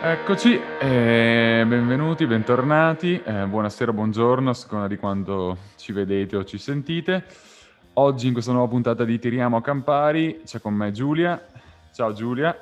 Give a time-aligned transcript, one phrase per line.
[0.00, 6.56] Eccoci, eh, benvenuti, bentornati, eh, buonasera, buongiorno, a seconda di quando ci vedete o ci
[6.56, 7.24] sentite.
[7.94, 11.44] Oggi in questa nuova puntata di Tiriamo a Campari c'è con me Giulia.
[11.92, 12.56] Ciao Giulia,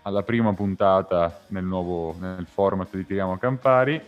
[0.00, 4.00] alla prima puntata nel nuovo nel format di Tiriamo a Campari.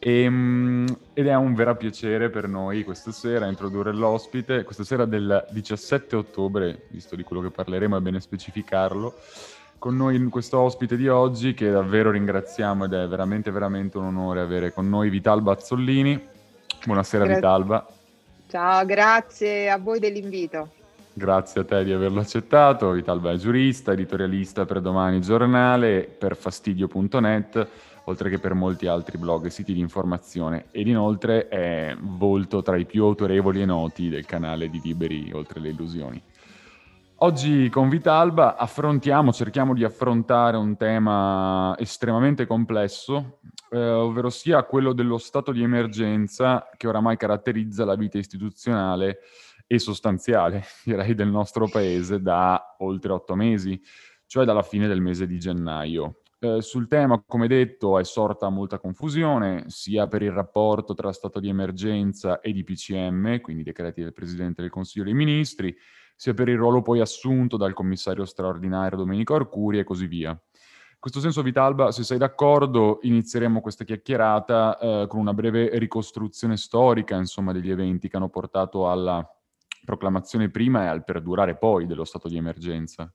[0.00, 5.04] E, ehm, ed è un vero piacere per noi questa sera introdurre l'ospite, questa sera
[5.04, 9.14] del 17 ottobre, visto di quello che parleremo è bene specificarlo
[9.78, 14.40] con noi questo ospite di oggi che davvero ringraziamo ed è veramente veramente un onore
[14.40, 16.20] avere con noi Vitalba Azzollini.
[16.84, 17.86] Buonasera Gra- Vitalba.
[18.48, 20.70] Ciao, grazie a voi dell'invito.
[21.12, 22.90] Grazie a te di averlo accettato.
[22.90, 27.68] Vitalba è giurista, editorialista per Domani Giornale, per fastidio.net,
[28.04, 30.66] oltre che per molti altri blog e siti di informazione.
[30.70, 35.60] Ed inoltre è volto tra i più autorevoli e noti del canale di Liberi Oltre
[35.60, 36.22] le Illusioni.
[37.20, 44.92] Oggi con Vitalba affrontiamo, cerchiamo di affrontare un tema estremamente complesso, eh, ovvero sia quello
[44.92, 49.18] dello stato di emergenza che oramai caratterizza la vita istituzionale
[49.66, 53.82] e sostanziale, direi, del nostro paese da oltre otto mesi,
[54.26, 56.20] cioè dalla fine del mese di gennaio.
[56.38, 61.40] Eh, sul tema, come detto, è sorta molta confusione, sia per il rapporto tra stato
[61.40, 65.76] di emergenza e di PCM, quindi decreti del Presidente del Consiglio dei Ministri,
[66.18, 70.30] sia per il ruolo poi assunto dal commissario straordinario Domenico Arcuri e così via.
[70.30, 76.56] In questo senso, Vitalba, se sei d'accordo, inizieremo questa chiacchierata eh, con una breve ricostruzione
[76.56, 79.24] storica, insomma, degli eventi che hanno portato alla
[79.84, 83.08] proclamazione prima e al perdurare poi dello stato di emergenza.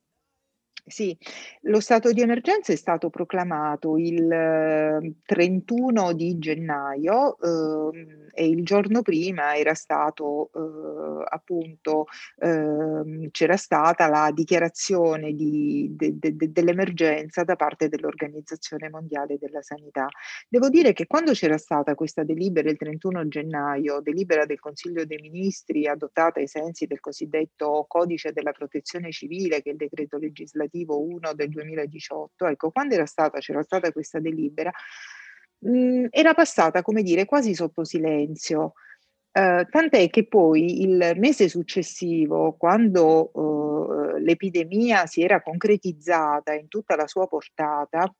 [0.85, 1.17] Sì,
[1.61, 8.65] lo stato di emergenza è stato proclamato il 31 ehm, di gennaio eh, e il
[8.65, 16.51] giorno prima era stato eh, appunto eh, c'era stata la dichiarazione di, de, de, de,
[16.51, 20.09] dell'emergenza da parte dell'Organizzazione Mondiale della Sanità.
[20.49, 25.21] Devo dire che quando c'era stata questa delibera il 31 gennaio, delibera del Consiglio dei
[25.21, 30.71] Ministri adottata ai sensi del cosiddetto Codice della Protezione Civile, che è il decreto legislativo
[30.73, 34.71] legislativo 1 del 2018, ecco, quando era stata, c'era stata questa delibera,
[35.59, 38.73] mh, mhmm, era passata, come dire, quasi sotto silenzio.
[39.35, 46.95] Uh, tant'è che poi il mese successivo, quando uh, l'epidemia si era concretizzata in tutta
[46.95, 48.13] la sua portata,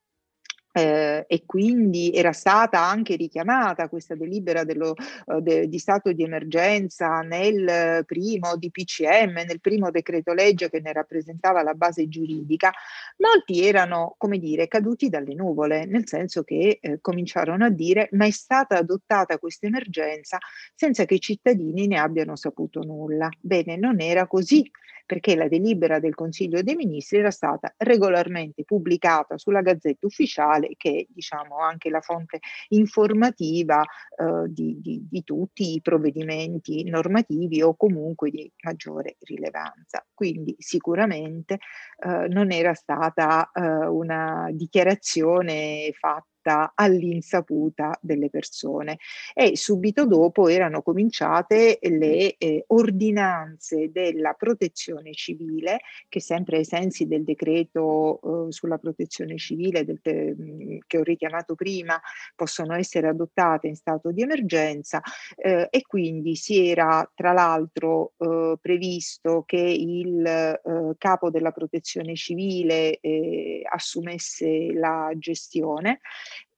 [0.75, 4.95] eh, e quindi era stata anche richiamata questa delibera dello,
[5.25, 10.91] uh, de, di stato di emergenza nel primo DPCM, nel primo decreto legge che ne
[10.91, 12.72] rappresentava la base giuridica,
[13.17, 18.25] molti erano, come dire, caduti dalle nuvole, nel senso che eh, cominciarono a dire ma
[18.25, 20.40] è stata adottata questa emergenza
[20.73, 23.29] senza che i cittadini ne abbiano saputo nulla.
[23.40, 24.67] Bene, non era così
[25.05, 30.90] perché la delibera del Consiglio dei Ministri era stata regolarmente pubblicata sulla Gazzetta Ufficiale, che
[30.90, 37.75] è diciamo, anche la fonte informativa eh, di, di, di tutti i provvedimenti normativi o
[37.75, 40.06] comunque di maggiore rilevanza.
[40.13, 41.59] Quindi sicuramente
[42.00, 48.98] eh, non era stata eh, una dichiarazione fatta fatta all'insaputa delle persone.
[49.34, 57.08] E subito dopo erano cominciate le eh, ordinanze della protezione civile che sempre ai sensi
[57.08, 62.00] del decreto eh, sulla protezione civile del, mm, che ho richiamato prima
[62.36, 65.02] possono essere adottate in stato di emergenza
[65.36, 70.59] eh, e quindi si era tra l'altro eh, previsto che il eh,
[70.98, 76.00] capo della protezione civile eh, assumesse la gestione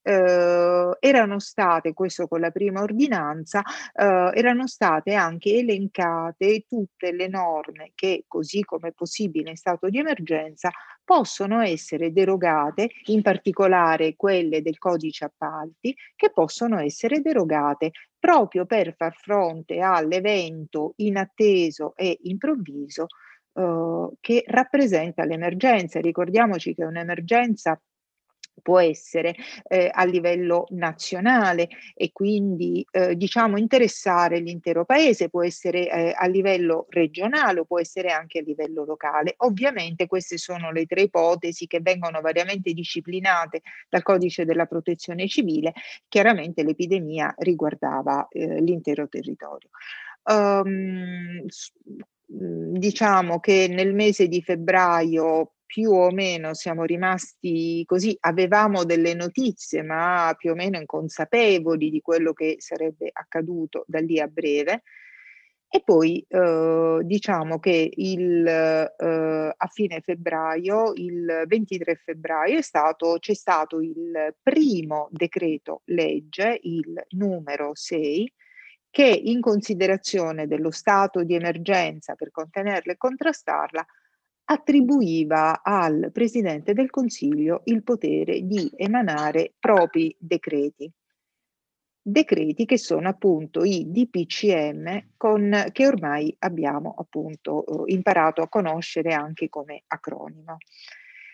[0.07, 7.27] eh, erano state, questo con la prima ordinanza, eh, erano state anche elencate tutte le
[7.27, 10.69] norme che, così come è possibile in stato di emergenza,
[11.03, 18.93] possono essere derogate, in particolare quelle del codice appalti, che possono essere derogate proprio per
[18.95, 23.07] far fronte all'evento inatteso e improvviso
[23.53, 25.99] eh, che rappresenta l'emergenza.
[25.99, 27.79] Ricordiamoci che un'emergenza
[28.61, 29.35] può essere
[29.67, 36.25] eh, a livello nazionale e quindi eh, diciamo interessare l'intero paese, può essere eh, a
[36.27, 39.35] livello regionale o può essere anche a livello locale.
[39.37, 45.73] Ovviamente queste sono le tre ipotesi che vengono variamente disciplinate dal codice della protezione civile,
[46.07, 49.69] chiaramente l'epidemia riguardava eh, l'intero territorio.
[50.23, 51.45] Um,
[52.27, 59.81] diciamo che nel mese di febbraio più o meno siamo rimasti così, avevamo delle notizie,
[59.81, 64.83] ma più o meno inconsapevoli di quello che sarebbe accaduto da lì a breve.
[65.67, 73.33] E poi eh, diciamo che il, eh, a fine febbraio, il 23 febbraio, stato, c'è
[73.33, 78.31] stato il primo decreto legge, il numero 6,
[78.89, 83.85] che in considerazione dello stato di emergenza per contenerla e contrastarla,
[84.45, 90.91] attribuiva al Presidente del Consiglio il potere di emanare propri decreti
[92.07, 99.13] decreti che sono appunto i DPCM con, che ormai abbiamo appunto eh, imparato a conoscere
[99.13, 100.57] anche come acronimo.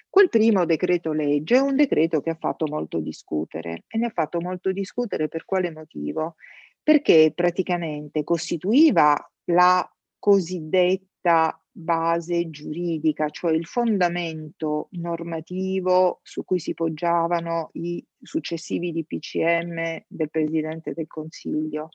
[0.09, 4.11] Quel primo decreto legge è un decreto che ha fatto molto discutere e ne ha
[4.11, 6.35] fatto molto discutere per quale motivo?
[6.81, 9.13] Perché praticamente costituiva
[9.45, 9.85] la
[10.19, 20.29] cosiddetta base giuridica, cioè il fondamento normativo su cui si poggiavano i successivi DPCM del
[20.29, 21.89] Presidente del Consiglio,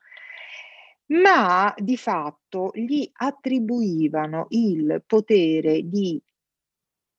[1.09, 6.21] ma di fatto gli attribuivano il potere di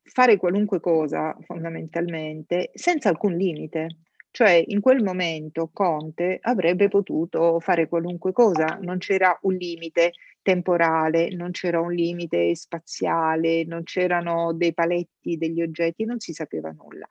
[0.04, 4.07] fare qualunque cosa fondamentalmente senza alcun limite.
[4.32, 11.30] Cioè in quel momento Conte avrebbe potuto fare qualunque cosa, non c'era un limite temporale,
[11.36, 17.08] non c'era un limite spaziale, non c'erano dei paletti degli oggetti, non si sapeva nulla.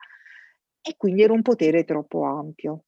[0.81, 2.85] E quindi era un potere troppo ampio.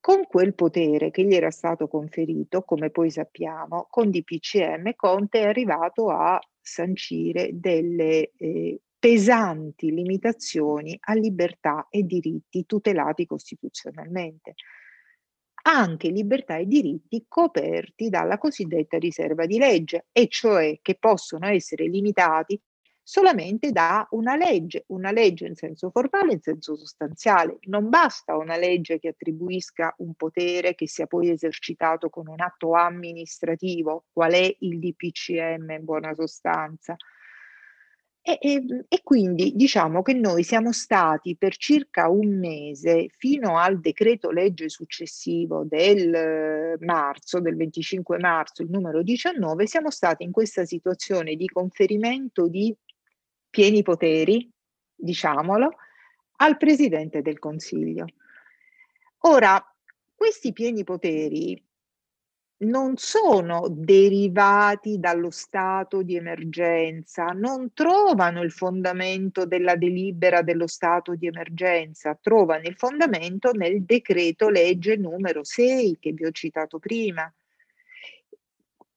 [0.00, 5.46] Con quel potere che gli era stato conferito, come poi sappiamo, con DPCM Conte è
[5.46, 14.54] arrivato a sancire delle eh, pesanti limitazioni a libertà e diritti tutelati costituzionalmente.
[15.62, 21.88] Anche libertà e diritti coperti dalla cosiddetta riserva di legge, e cioè che possono essere
[21.88, 22.60] limitati
[23.02, 27.58] solamente da una legge, una legge in senso formale in senso sostanziale.
[27.62, 32.74] Non basta una legge che attribuisca un potere che sia poi esercitato con un atto
[32.74, 36.96] amministrativo, qual è il DPCM in buona sostanza,
[38.22, 43.80] e, e, e, quindi diciamo che noi siamo stati per circa un mese, fino al
[43.80, 50.66] decreto legge successivo del marzo, del 25 marzo, il numero 19, siamo stati in questa
[50.66, 52.76] situazione di conferimento di
[53.48, 54.48] pieni poteri,
[54.94, 55.76] diciamolo,
[56.36, 58.04] al Presidente del Consiglio.
[59.20, 59.62] Ora,
[60.14, 61.62] questi pieni poteri
[62.60, 71.14] non sono derivati dallo stato di emergenza, non trovano il fondamento della delibera dello stato
[71.14, 77.32] di emergenza, trovano il fondamento nel decreto legge numero 6 che vi ho citato prima.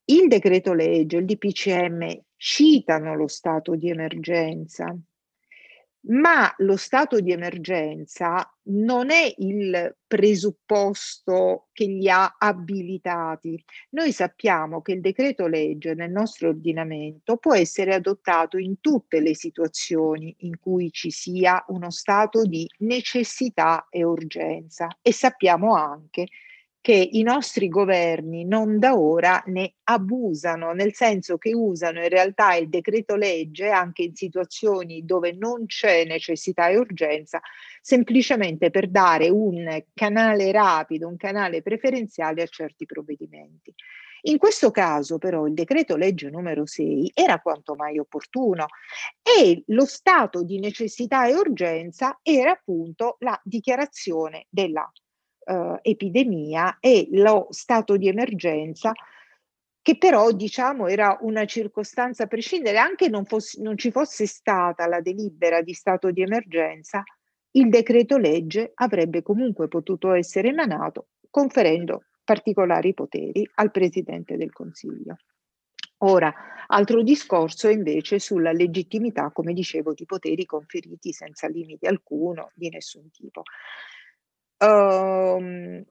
[0.06, 4.94] Il decreto legge, il DPCM citano lo stato di emergenza,
[6.05, 13.61] ma lo stato di emergenza non è il presupposto che li ha abilitati.
[13.91, 19.35] Noi sappiamo che il decreto legge nel nostro ordinamento può essere adottato in tutte le
[19.35, 26.29] situazioni in cui ci sia uno stato di necessità e urgenza e sappiamo anche che
[26.91, 32.68] i nostri governi non da ora ne abusano, nel senso che usano in realtà il
[32.68, 37.39] decreto legge anche in situazioni dove non c'è necessità e urgenza,
[37.81, 43.74] semplicemente per dare un canale rapido, un canale preferenziale a certi provvedimenti.
[44.25, 48.68] In questo caso però il decreto legge numero 6 era quanto mai opportuno
[49.21, 54.90] e lo stato di necessità e urgenza era appunto la dichiarazione della
[55.45, 58.92] eh, epidemia e lo stato di emergenza
[59.83, 64.88] che però diciamo era una circostanza a prescindere, anche non, fosse, non ci fosse stata
[64.88, 67.04] la delibera di stato di emergenza,
[67.52, 75.18] il decreto legge avrebbe comunque potuto essere emanato conferendo particolari poteri al Presidente del Consiglio.
[75.97, 76.33] Ora,
[76.68, 83.09] altro discorso invece sulla legittimità, come dicevo, di poteri conferiti senza limite alcuno, di nessun
[83.12, 83.44] tipo.
[84.63, 85.83] Uh,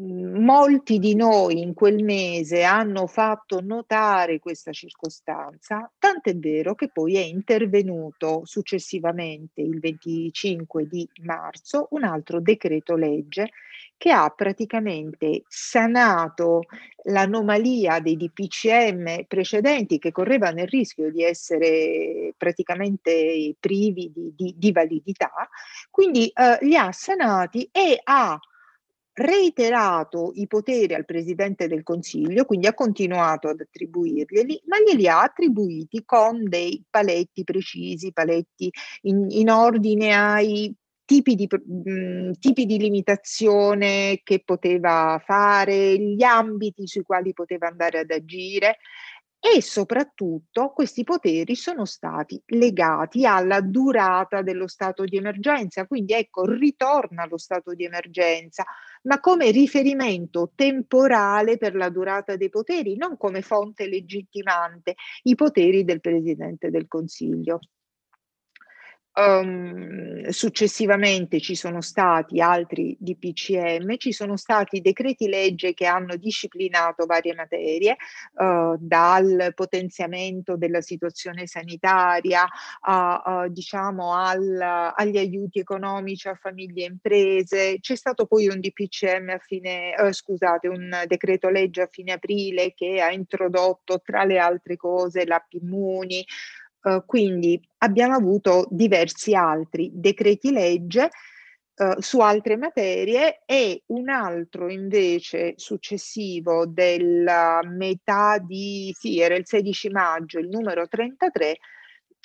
[0.00, 7.16] molti di noi in quel mese hanno fatto notare questa circostanza, tant'è vero che poi
[7.16, 13.50] è intervenuto successivamente, il 25 di marzo, un altro decreto legge
[13.98, 16.62] che ha praticamente sanato
[17.04, 24.72] l'anomalia dei DPCM precedenti che correvano il rischio di essere praticamente privi di, di, di
[24.72, 25.48] validità,
[25.90, 28.38] quindi eh, li ha sanati e ha
[29.18, 35.22] reiterato i poteri al Presidente del Consiglio, quindi ha continuato ad attribuirglieli, ma glieli ha
[35.22, 38.70] attribuiti con dei paletti precisi, paletti
[39.02, 40.72] in, in ordine ai
[41.08, 47.66] tipi di, mh, mm, tipi di limitazione che poteva fare, gli ambiti sui quali poteva
[47.66, 48.76] andare ad agire
[49.40, 55.86] e soprattutto questi poteri sono stati legati alla durata dello stato di emergenza.
[55.86, 58.66] Quindi ecco, ritorna lo stato di emergenza,
[59.04, 65.84] ma come riferimento temporale per la durata dei poteri, non come fonte legittimante i poteri
[65.84, 67.60] del Presidente del Consiglio.
[69.18, 77.04] Um, successivamente ci sono stati altri DPCM, ci sono stati decreti legge che hanno disciplinato
[77.04, 77.96] varie materie,
[78.34, 82.46] uh, dal potenziamento della situazione sanitaria
[82.80, 87.78] a, uh, diciamo al, agli aiuti economici a famiglie e imprese.
[87.80, 92.72] C'è stato poi un DPCM a fine, uh, scusate, un decreto legge a fine aprile
[92.72, 96.24] che ha introdotto tra le altre cose l'app Immuni,
[96.80, 101.10] Uh, quindi abbiamo avuto diversi altri decreti legge
[101.74, 109.44] uh, su altre materie e un altro invece successivo della metà di, sì, era il
[109.44, 111.56] 16 maggio, il numero 33,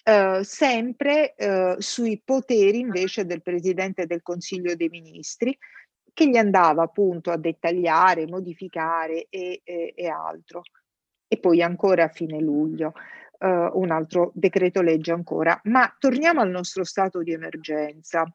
[0.06, 1.34] uh, sempre
[1.80, 5.58] sui poteri invece del Presidente del Consiglio dei Ministri,
[6.14, 10.62] che gli andava appunto a dettagliare, modificare e, e, e altro.
[11.28, 12.94] E poi ancora a fine luglio
[13.44, 15.60] uh, un altro decreto legge ancora.
[15.66, 18.26] Ma torniamo al nostro stato di emergenza.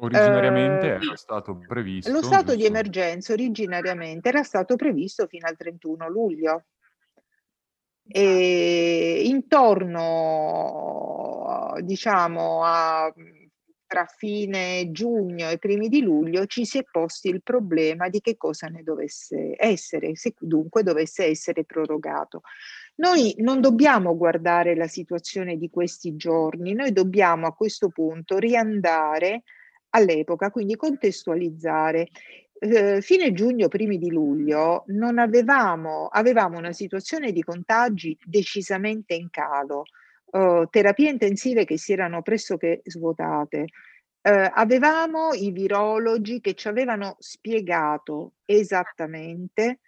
[0.00, 2.10] Originariamente uh, era stato previsto.
[2.10, 2.58] Lo stato giusto?
[2.58, 6.64] di emergenza originariamente era stato previsto fino al 31 luglio.
[8.10, 10.14] E intorno,
[11.82, 13.12] diciamo, a
[13.88, 18.36] tra fine giugno e primi di luglio ci si è posti il problema di che
[18.36, 22.42] cosa ne dovesse essere, se dunque dovesse essere prorogato.
[22.98, 29.44] Noi non dobbiamo guardare la situazione di questi giorni, noi dobbiamo a questo punto riandare
[29.90, 32.08] all'epoca, quindi contestualizzare.
[32.58, 39.30] Eh, fine giugno, primi di luglio, non avevamo, avevamo una situazione di contagi decisamente in
[39.30, 39.84] calo,
[40.32, 43.66] eh, terapie intensive che si erano pressoché svuotate.
[44.20, 49.78] Eh, avevamo i virologi che ci avevano spiegato esattamente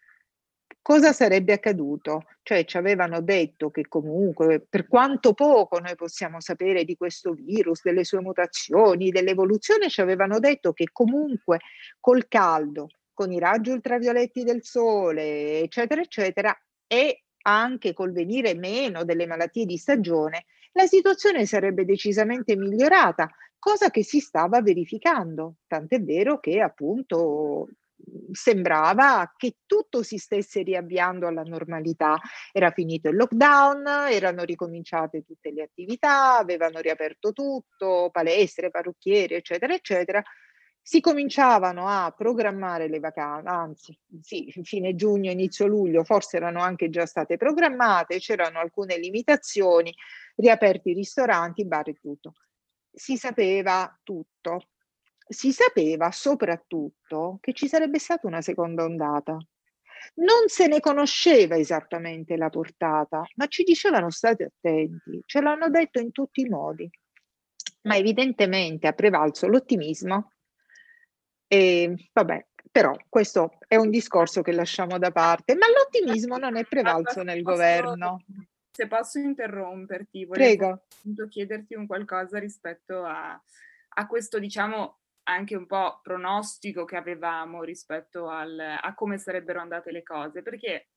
[0.83, 2.25] cosa sarebbe accaduto?
[2.43, 7.83] Cioè ci avevano detto che comunque per quanto poco noi possiamo sapere di questo virus,
[7.83, 11.61] delle sue mutazioni, dell'evoluzione, ci avevano detto che comunque
[12.01, 16.57] col caldo, con i raggi ultravioletti del sole, eccetera, eccetera,
[16.87, 23.91] e anche col venire meno delle malattie di stagione, la situazione sarebbe decisamente migliorata, cosa
[23.91, 25.57] che si stava verificando.
[25.67, 27.69] Tant'è vero che appunto
[28.33, 32.19] sembrava che tutto si stesse riavviando alla normalità.
[32.53, 39.75] Era finito il lockdown, erano ricominciate tutte le attività, avevano riaperto tutto, palestre, parrucchieri, eccetera,
[39.75, 40.23] eccetera.
[40.83, 46.89] Si cominciavano a programmare le vacanze, anzi, sì, fine giugno, inizio luglio, forse erano anche
[46.89, 49.95] già state programmate, c'erano alcune limitazioni,
[50.37, 52.33] riaperti i ristoranti, bar e tutto.
[52.91, 54.65] Si sapeva tutto
[55.31, 59.39] si sapeva soprattutto che ci sarebbe stata una seconda ondata.
[60.15, 66.01] Non se ne conosceva esattamente la portata, ma ci dicevano state attenti, ce l'hanno detto
[66.01, 66.91] in tutti i modi.
[67.83, 70.33] Ma evidentemente ha prevalso l'ottimismo
[71.47, 76.65] e vabbè, però questo è un discorso che lasciamo da parte, ma l'ottimismo non è
[76.69, 78.25] prevalso nel governo.
[78.71, 80.85] Se posso interromperti, volevo
[81.29, 83.41] chiederti un qualcosa rispetto a,
[83.89, 89.91] a questo, diciamo, anche un po' pronostico che avevamo rispetto al, a come sarebbero andate
[89.93, 90.89] le cose, perché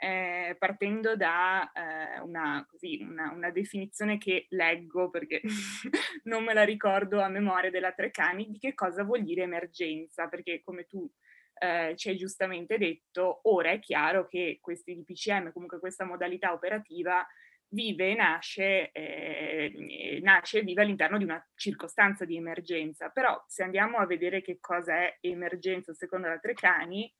[0.00, 5.40] eh, partendo da eh, una, così, una, una, definizione che leggo, perché
[6.24, 10.62] non me la ricordo a memoria della Treccani, di che cosa vuol dire emergenza, perché
[10.62, 11.10] come tu
[11.58, 17.26] eh, ci hai giustamente detto, ora è chiaro che questi DPCM, comunque questa modalità operativa,
[17.70, 23.10] vive e nasce, eh, nasce e vive all'interno di una circostanza di emergenza.
[23.10, 27.12] Però se andiamo a vedere che cosa è emergenza secondo la Treccani,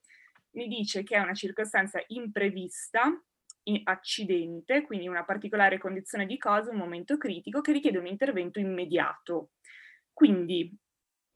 [0.53, 3.23] mi dice che è una circostanza imprevista,
[3.85, 9.51] accidente, quindi una particolare condizione di cosa, un momento critico che richiede un intervento immediato.
[10.11, 10.75] Quindi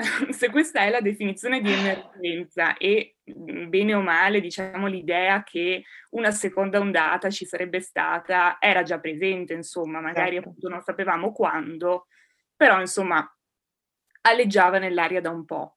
[0.31, 5.85] se questa è la definizione di emergenza e mhmm, bene o male, diciamo, l'idea che
[6.11, 10.49] una seconda ondata ci sarebbe stata era già presente, insomma, magari certo.
[10.49, 12.07] appunto non sapevamo quando,
[12.57, 13.27] però insomma
[14.23, 15.77] alleggiava nell'aria da un po'.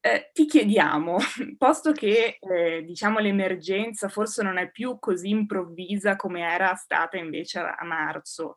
[0.00, 1.16] Eh, ti chiediamo,
[1.58, 7.58] posto che eh, diciamo l'emergenza forse non è più così improvvisa come era stata invece
[7.58, 8.56] a, a marzo,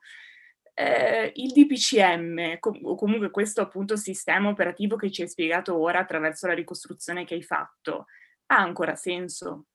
[0.82, 6.00] eh, il DPCM, com- o comunque questo appunto sistema operativo che ci hai spiegato ora
[6.00, 8.08] attraverso la ricostruzione che hai fatto,
[8.48, 9.66] ha ancora senso?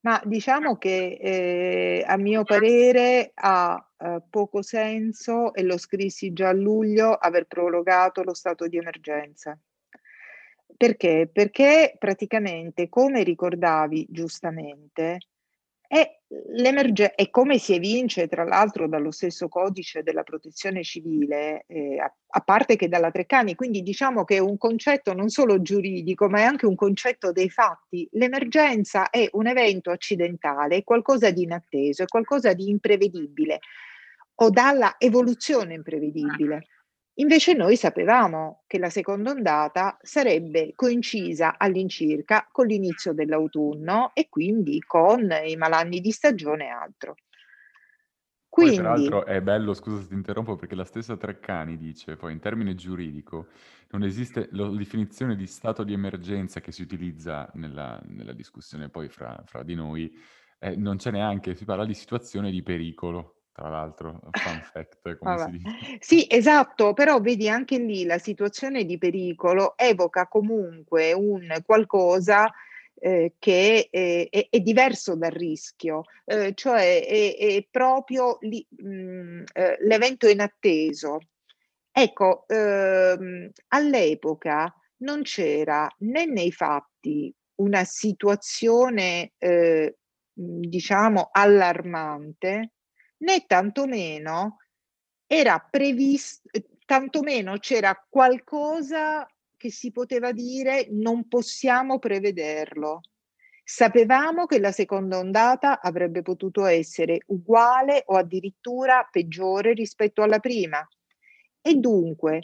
[0.00, 6.50] Ma diciamo che eh, a mio parere ha eh, poco senso, e lo scrissi già
[6.50, 9.58] a luglio, aver prorogato lo stato di emergenza.
[10.76, 11.28] Perché?
[11.32, 15.18] Perché praticamente, come ricordavi giustamente,
[16.28, 22.12] è, e come si evince tra l'altro dallo stesso codice della protezione civile, eh, a,
[22.28, 26.40] a, parte che dalla Treccani, quindi diciamo che è un concetto non solo giuridico, ma
[26.40, 28.08] è anche un concetto dei fatti.
[28.12, 33.60] L'emergenza è un evento accidentale, qualcosa di inatteso, è qualcosa di imprevedibile
[34.38, 36.66] o dalla evoluzione imprevedibile.
[37.18, 44.80] Invece noi sapevamo che la seconda ondata sarebbe coincisa all'incirca con l'inizio dell'autunno e quindi
[44.80, 47.14] con i malanni di stagione e altro.
[48.48, 52.16] Quindi, poi, tra l'altro è bello, scusa se ti interrompo, perché la stessa Treccani dice,
[52.16, 53.48] poi in termine giuridico,
[53.90, 59.08] non esiste la definizione di stato di emergenza che si utilizza nella, nella discussione poi
[59.08, 60.10] fra, fra di noi,
[60.58, 65.38] eh, non c'è neanche, si parla di situazione di pericolo tra l'altro, fun fact, come
[65.38, 65.96] si dice.
[66.00, 72.52] Sì, esatto, però vedi anche lì la situazione di pericolo evoca comunque un qualcosa
[72.96, 78.88] eh, che è, è, è, diverso dal rischio, eh, cioè è, è proprio lì, mh,
[78.88, 81.18] mm, eh, l'evento inatteso.
[81.90, 89.96] Ecco, ehm, all'epoca non c'era né nei fatti una situazione, eh,
[90.34, 92.72] diciamo, allarmante,
[93.18, 94.58] né tantomeno
[95.26, 96.48] era previsto,
[96.84, 103.00] tantomeno c'era qualcosa che si poteva dire non possiamo prevederlo.
[103.64, 110.86] Sapevamo che la seconda ondata avrebbe potuto essere uguale o addirittura peggiore rispetto alla prima.
[111.60, 112.42] E dunque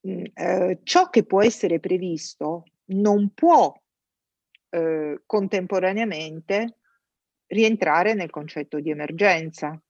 [0.00, 3.74] mh, eh, ciò che può essere previsto non può
[4.70, 6.77] eh, contemporaneamente
[7.48, 9.80] rientrare nel concetto di emergenza.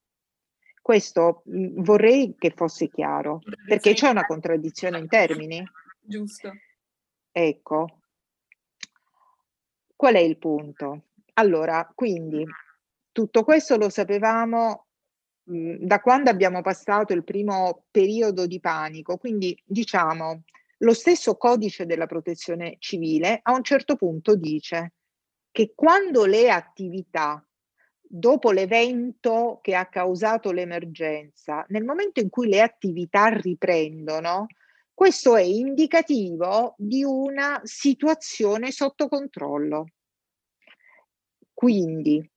[0.81, 5.63] Questo mh, vorrei che fosse chiaro, perché c'è una contraddizione in termini.
[6.01, 6.53] Giusto.
[7.31, 8.01] Ecco.
[9.95, 11.05] Qual è il punto?
[11.35, 12.45] Allora, quindi
[13.13, 14.87] tutto questo lo sapevamo
[15.45, 20.45] mh, da quando abbiamo passato il primo periodo di panico, quindi diciamo
[20.83, 24.93] lo stesso codice della protezione civile a un certo punto dice
[25.51, 27.45] che quando le attività
[28.09, 34.47] dopo l'evento che ha causato l'emergenza, nel momento in cui le attività riprendono,
[34.95, 39.87] questo è indicativo di una situazione sotto controllo.
[41.53, 42.29] Quindi,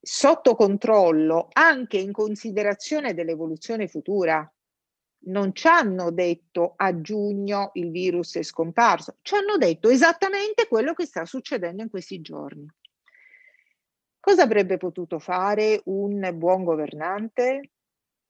[0.00, 4.46] sotto controllo anche in considerazione dell'evoluzione futura.
[5.24, 10.94] Non ci hanno detto a giugno il virus è scomparso, ci hanno detto esattamente quello
[10.94, 12.66] che sta succedendo in questi giorni.
[14.24, 17.70] Cosa avrebbe potuto fare un buon governante?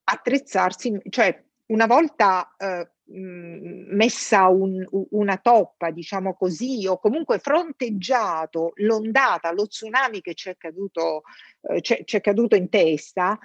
[0.04, 9.52] Attrezzarsi, cioè una volta eh, messa un, una toppa, diciamo così, o comunque fronteggiato l'ondata,
[9.52, 11.24] lo tsunami che ci è caduto,
[11.60, 13.38] eh, c'è, c'è caduto in testa,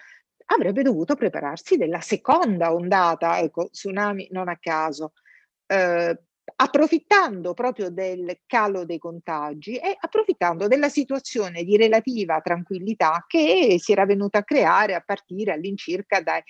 [0.45, 5.11] avrebbe dovuto prepararsi della seconda ondata, ecco, tsunami non a caso.
[5.65, 6.17] Eh,
[6.55, 13.91] approfittando proprio del calo dei contagi e approfittando della situazione di relativa tranquillità che si
[13.91, 16.41] era venuta a creare a partire all'incirca da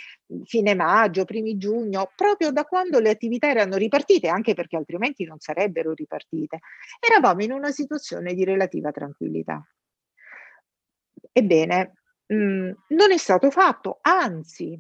[0.44, 5.40] fine maggio, primi giugno, proprio da quando le attività erano ripartite, anche perché altrimenti non
[5.40, 6.60] sarebbero ripartite.
[7.00, 9.66] Eravamo in una situazione di relativa tranquillità.
[11.32, 11.94] Ebbene,
[12.28, 14.78] mh, mm, non è stato fatto, anzi,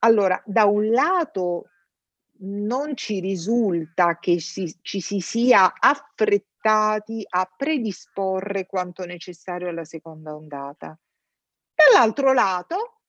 [0.00, 1.70] allora, da un lato
[2.44, 10.34] non ci risulta che si, ci si sia affrettati a predisporre quanto necessario alla seconda
[10.34, 10.98] ondata.
[11.74, 13.00] Dall'altro lato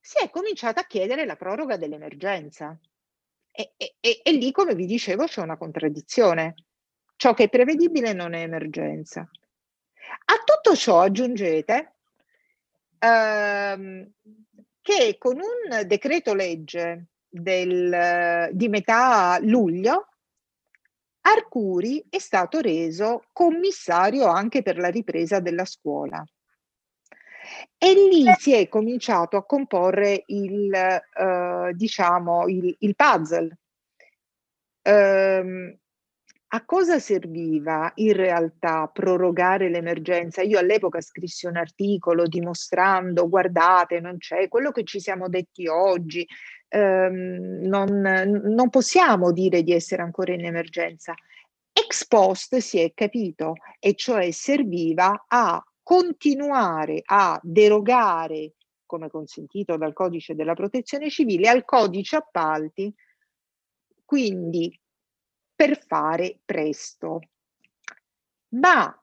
[0.00, 2.78] si è cominciato a chiedere la proroga dell'emergenza
[3.50, 6.54] e, e, e, e lì, come vi dicevo, c'è una contraddizione.
[7.16, 9.20] Ciò che è prevedibile non è emergenza.
[9.20, 11.96] A tutto ciò aggiungete
[12.98, 14.10] ehm,
[14.80, 20.08] che con un decreto legge del, di metà luglio,
[21.22, 26.24] Arcuri è stato reso commissario anche per la ripresa della scuola.
[27.76, 33.58] E lì si è cominciato a comporre il, eh, diciamo, il, il puzzle.
[34.82, 35.76] Um,
[36.52, 40.42] a cosa serviva in realtà prorogare l'emergenza?
[40.42, 46.26] Io all'epoca scrissi un articolo dimostrando, guardate, non c'è quello che ci siamo detti oggi,
[46.70, 51.14] ehm, non, non possiamo dire di essere ancora in emergenza.
[51.72, 58.54] Ex post si è capito, e cioè serviva a continuare a derogare,
[58.86, 62.92] come consentito dal codice della protezione civile, al codice appalti,
[64.04, 64.78] quindi
[65.54, 67.20] per fare presto.
[68.50, 69.02] Ma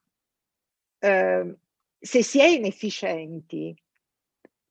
[0.99, 1.55] eh,
[1.99, 3.75] se si è inefficienti,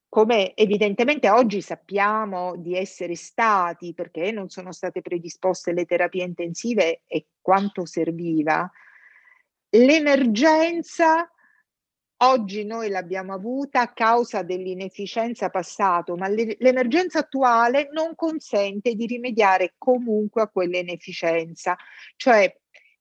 [0.08, 7.02] come evidentemente oggi sappiamo di essere stati perché non sono state predisposte le terapie intensive
[7.06, 8.70] e quanto serviva,
[9.70, 11.30] l'emergenza
[12.18, 19.74] oggi noi l'abbiamo avuta a causa dell'inefficienza passato, ma l'emergenza attuale non consente di rimediare
[19.76, 21.76] comunque a quell'inefficienza,
[22.16, 22.50] cioè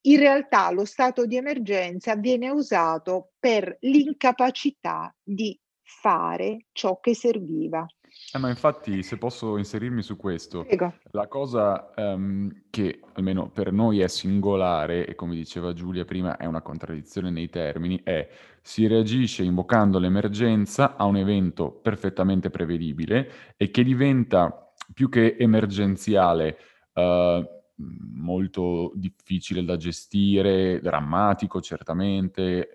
[0.02, 7.86] in realtà lo stato di emergenza viene usato per l'incapacità di fare ciò che serviva.
[8.32, 10.94] Eh, ma infatti, se posso inserirmi su questo, Prego.
[11.12, 16.46] la cosa um, che almeno per noi è singolare, e come diceva Giulia prima, è
[16.46, 18.28] una contraddizione nei termini, è
[18.62, 26.58] si reagisce invocando l'emergenza a un evento perfettamente prevedibile e che diventa più che emergenziale.
[26.94, 32.72] Uh, molto difficile da gestire, drammatico certamente.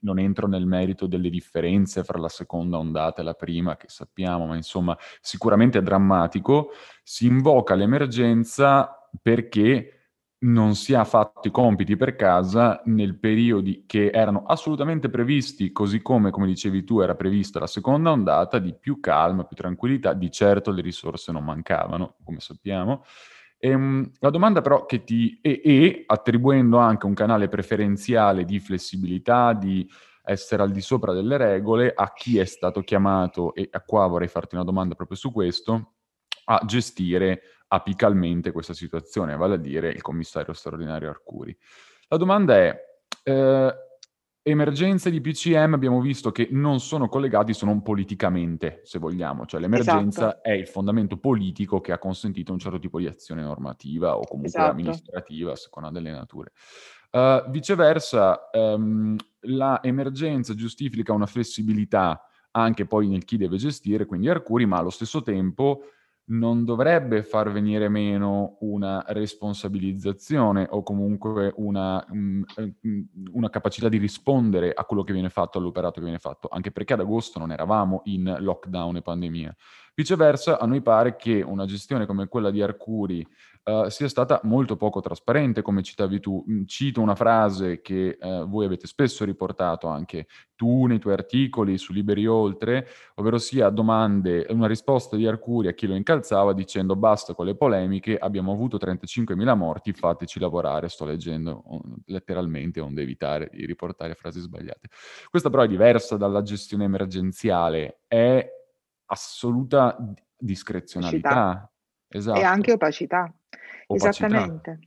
[0.00, 4.46] Non entro nel merito delle differenze fra la seconda ondata e la prima, che sappiamo,
[4.46, 6.70] ma insomma sicuramente è drammatico.
[7.02, 9.90] Si invoca l'emergenza perché
[10.44, 16.02] non si ha fatto i compiti per casa nel periodi che erano assolutamente previsti, così
[16.02, 20.12] come, come dicevi tu, era prevista la seconda ondata, di più calma, più tranquillità.
[20.12, 23.04] Di certo le risorse non mancavano, come sappiamo.
[23.64, 25.38] Ehm, la domanda però che ti...
[25.40, 29.88] E, e attribuendo anche un canale preferenziale di flessibilità, di
[30.22, 34.28] essere al di sopra delle regole, a chi è stato chiamato, e a qua vorrei
[34.28, 35.92] farti una domanda proprio su questo,
[36.44, 41.56] a gestire apicalmente questa situazione, vale a dire il commissario straordinario Arcuri.
[42.08, 42.78] La domanda è,
[43.22, 43.74] eh,
[44.46, 49.58] emergenze di PCM abbiamo visto che non sono collegati se non politicamente, se vogliamo, cioè
[49.58, 50.42] l'emergenza esatto.
[50.42, 54.48] è il fondamento politico che ha consentito un certo tipo di azione normativa o comunque
[54.48, 54.70] esatto.
[54.70, 56.52] amministrativa, a seconda delle nature.
[57.10, 64.28] Uh, viceversa, um, la emergenza giustifica una flessibilità anche poi nel chi deve gestire, quindi
[64.28, 65.84] Arcuri, ma allo stesso tempo
[66.26, 72.42] non dovrebbe far venire meno una responsabilizzazione o comunque una, mm,
[73.32, 76.94] una, capacità di rispondere a quello che viene fatto, all'operato che viene fatto, anche perché
[76.94, 79.54] ad agosto non eravamo in lockdown e pandemia.
[79.94, 83.24] Viceversa, a noi pare che una gestione come quella di Arcuri
[83.64, 86.44] uh, sia stata molto poco trasparente, come citavi tu.
[86.48, 91.78] Mm, cito una frase che uh, voi avete spesso riportato anche tu nei tuoi articoli
[91.78, 96.94] su Liberi Oltre, ovvero sia domande, una risposta di Arcuri a chi lo incalzava dicendo
[96.96, 103.02] basta con le polemiche, abbiamo avuto 35.000 morti, fateci lavorare, sto leggendo uh, letteralmente, onde
[103.02, 104.88] evitare di riportare frasi sbagliate.
[105.28, 108.48] Questa però è diversa dalla gestione emergenziale, è
[109.06, 109.96] assoluta
[110.36, 111.68] discrezionalità.
[112.08, 112.38] Esatto.
[112.38, 113.32] E anche opacità.
[113.86, 114.78] Esattamente.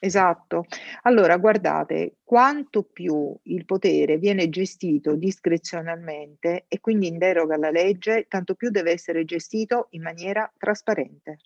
[0.00, 0.64] Esatto.
[1.02, 8.26] Allora, guardate, quanto più il potere viene gestito discrezionalmente e quindi in deroga alla legge,
[8.28, 11.38] tanto più deve essere gestito in maniera trasparente.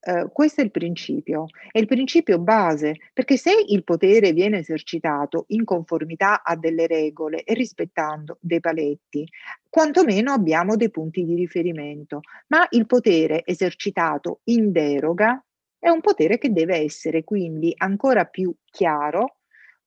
[0.00, 5.44] Uh, questo è il principio, è il principio base, perché se il potere viene esercitato
[5.48, 9.28] in conformità a delle regole e rispettando dei paletti,
[9.68, 15.42] quantomeno abbiamo dei punti di riferimento, ma il potere esercitato in deroga
[15.78, 19.36] è un potere che deve essere quindi ancora più chiaro,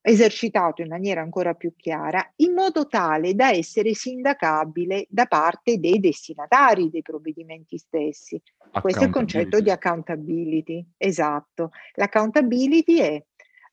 [0.01, 5.99] esercitato in maniera ancora più chiara, in modo tale da essere sindacabile da parte dei
[5.99, 8.41] destinatari dei provvedimenti stessi.
[8.81, 10.83] Questo è il concetto di accountability.
[10.97, 11.71] Esatto.
[11.93, 13.23] L'accountability è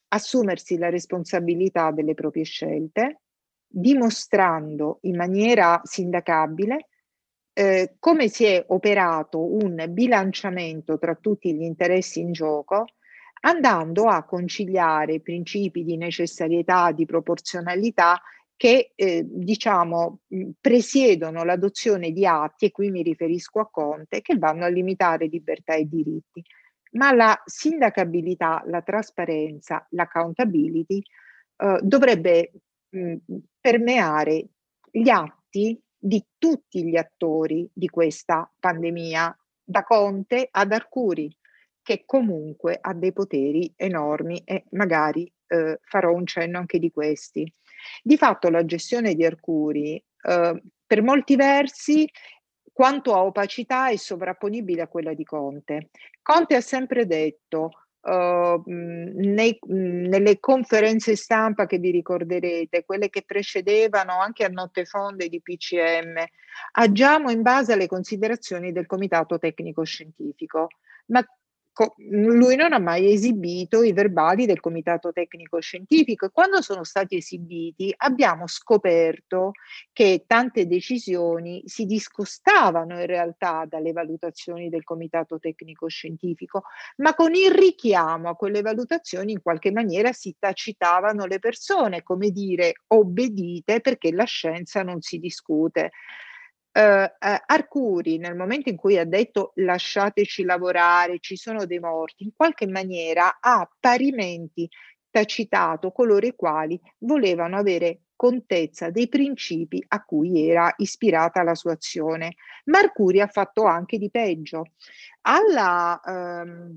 [0.08, 3.20] assumersi la responsabilità delle proprie scelte,
[3.66, 6.88] dimostrando in maniera sindacabile
[7.58, 12.84] eh, come si è operato un bilanciamento tra tutti gli interessi in gioco,
[13.40, 18.22] andando a conciliare principi di necessarietà, di proporzionalità
[18.54, 20.20] che eh, diciamo
[20.60, 25.74] presiedono l'adozione di atti, e qui mi riferisco a Conte, che vanno a limitare libertà
[25.74, 26.40] e diritti.
[26.92, 31.02] Ma la sindacabilità, la trasparenza, l'accountability
[31.56, 32.52] eh, dovrebbe
[32.90, 33.16] mh,
[33.60, 34.46] permeare
[34.92, 41.34] gli atti di tutti gli attori di questa pandemia, da Conte ad Arcuri,
[41.82, 47.50] che comunque ha dei poteri enormi e magari eh, farò un cenno anche di questi.
[48.02, 52.08] Di fatto la gestione di Arcuri eh, per molti versi
[52.72, 55.90] quanto a opacità è sovrapponibile a quella di Conte.
[56.22, 64.20] Conte ha sempre detto Uh, nei, nelle conferenze stampa che vi ricorderete, quelle che precedevano
[64.20, 66.24] anche a notte fonde di PCM,
[66.72, 70.68] agiamo in base alle considerazioni del Comitato Tecnico Scientifico,
[71.06, 71.26] ma
[72.10, 77.16] lui non ha mai esibito i verbali del comitato tecnico scientifico e quando sono stati
[77.16, 79.52] esibiti abbiamo scoperto
[79.92, 86.62] che tante decisioni si discostavano in realtà dalle valutazioni del comitato tecnico scientifico,
[86.96, 92.30] ma con il richiamo a quelle valutazioni in qualche maniera si tacitavano le persone, come
[92.30, 95.90] dire obbedite perché la scienza non si discute.
[96.78, 102.22] Uh, uh, Arcuri, nel momento in cui ha detto lasciateci lavorare, ci sono dei morti,
[102.22, 104.68] in qualche maniera ha parimenti
[105.10, 111.72] tacitato coloro i quali volevano avere contezza dei principi a cui era ispirata la sua
[111.72, 112.36] azione.
[112.66, 114.66] Ma Arcuri ha fatto anche di peggio.
[115.22, 116.76] Alla, um,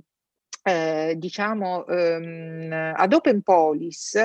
[0.64, 4.16] eh, diciamo, ehm, ad Open Polis,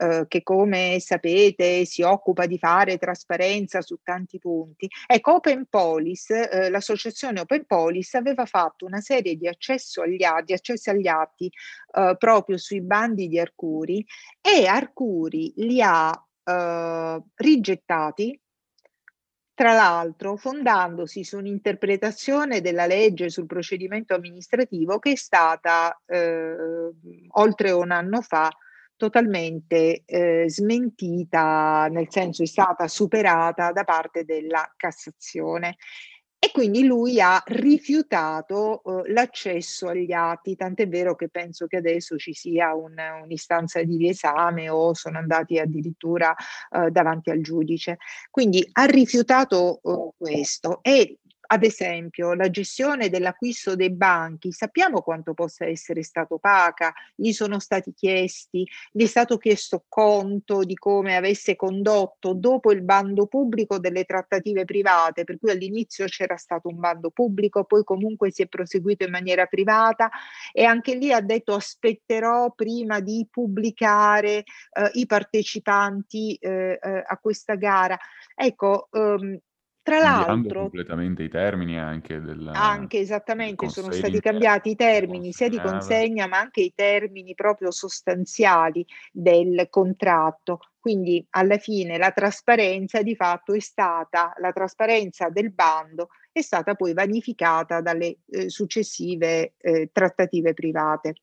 [0.00, 6.30] eh, che come sapete si occupa di fare trasparenza su tanti punti, ecco, Open Polis,
[6.30, 11.50] eh, l'associazione Open Polis aveva fatto una serie di, agli, di accessi agli atti
[11.94, 14.04] eh, proprio sui bandi di Arcuri
[14.40, 16.12] e Arcuri li ha
[16.44, 18.40] eh, rigettati
[19.58, 26.54] tra l'altro fondandosi su un'interpretazione della legge sul procedimento amministrativo che è stata eh,
[27.30, 28.48] oltre un anno fa
[28.94, 35.74] totalmente eh, smentita, nel senso è stata superata da parte della Cassazione.
[36.40, 42.16] E quindi lui ha rifiutato uh, l'accesso agli atti, tant'è vero che penso che adesso
[42.16, 46.32] ci sia un, un'istanza di riesame o sono andati addirittura
[46.70, 47.98] uh, davanti al giudice.
[48.30, 51.18] Quindi ha rifiutato uh, questo e
[51.50, 57.58] ad esempio, la gestione dell'acquisto dei banchi, sappiamo quanto possa essere stata opaca, gli sono
[57.58, 63.78] stati chiesti, gli è stato chiesto conto di come avesse condotto dopo il bando pubblico
[63.78, 68.46] delle trattative private, per cui all'inizio c'era stato un bando pubblico, poi comunque si è
[68.46, 70.10] proseguito in maniera privata
[70.52, 77.16] e anche lì ha detto aspetterò prima di pubblicare eh, i partecipanti eh, eh, a
[77.16, 77.98] questa gara.
[78.34, 79.40] Ecco, ehm,
[79.88, 85.48] tra l'altro, completamente i termini anche del anche esattamente sono stati cambiati i termini sia
[85.48, 90.60] di consegna ma anche i termini proprio sostanziali del contratto.
[90.78, 96.74] Quindi alla fine la trasparenza di fatto è stata la trasparenza del bando è stata
[96.74, 101.14] poi vanificata dalle eh, successive eh, trattative private.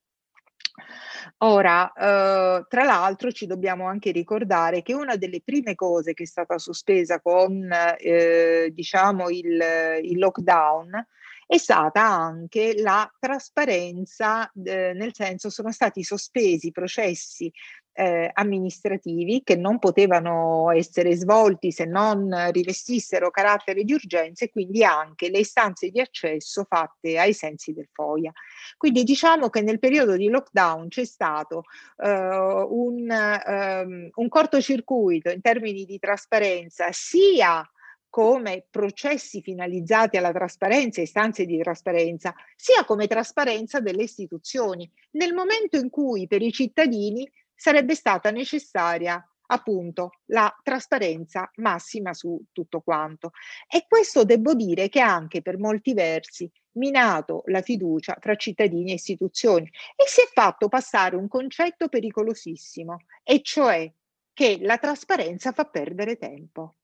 [1.40, 6.28] Ora, eh, tra l'altro ci dobbiamo anche ricordare che una delle prime cose che è
[6.28, 9.62] stata sospesa con eh, diciamo il,
[10.02, 11.06] il lockdown
[11.48, 17.52] è stata anche la trasparenza, eh, nel senso sono stati sospesi processi
[17.98, 24.84] eh, amministrativi che non potevano essere svolti se non rivestissero carattere di urgenza e quindi
[24.84, 28.34] anche le istanze di accesso fatte ai sensi del FOIA.
[28.78, 31.64] Quindi diciamo che nel periodo di lockdown c'è stato
[31.98, 37.68] uh, un, um, un cortocircuito in termini di trasparenza sia
[38.10, 45.76] come processi finalizzati alla trasparenza, istanze di trasparenza, sia come trasparenza delle istituzioni, nel momento
[45.76, 53.32] in cui per i cittadini sarebbe stata necessaria appunto la trasparenza massima su tutto quanto.
[53.68, 58.96] E questo devo dire che anche per molti versi minato la fiducia tra cittadini e
[58.96, 59.66] istituzioni
[59.96, 63.92] e si è fatto passare un concetto pericolosissimo, e cioè
[64.34, 66.76] che la trasparenza fa perdere tempo.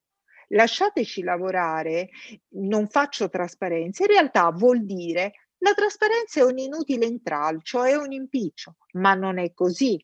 [0.54, 2.10] Lasciateci lavorare,
[2.56, 8.12] non faccio trasparenza, in realtà vuol dire la trasparenza è un inutile intralcio, è un
[8.12, 10.04] impiccio, ma non è così.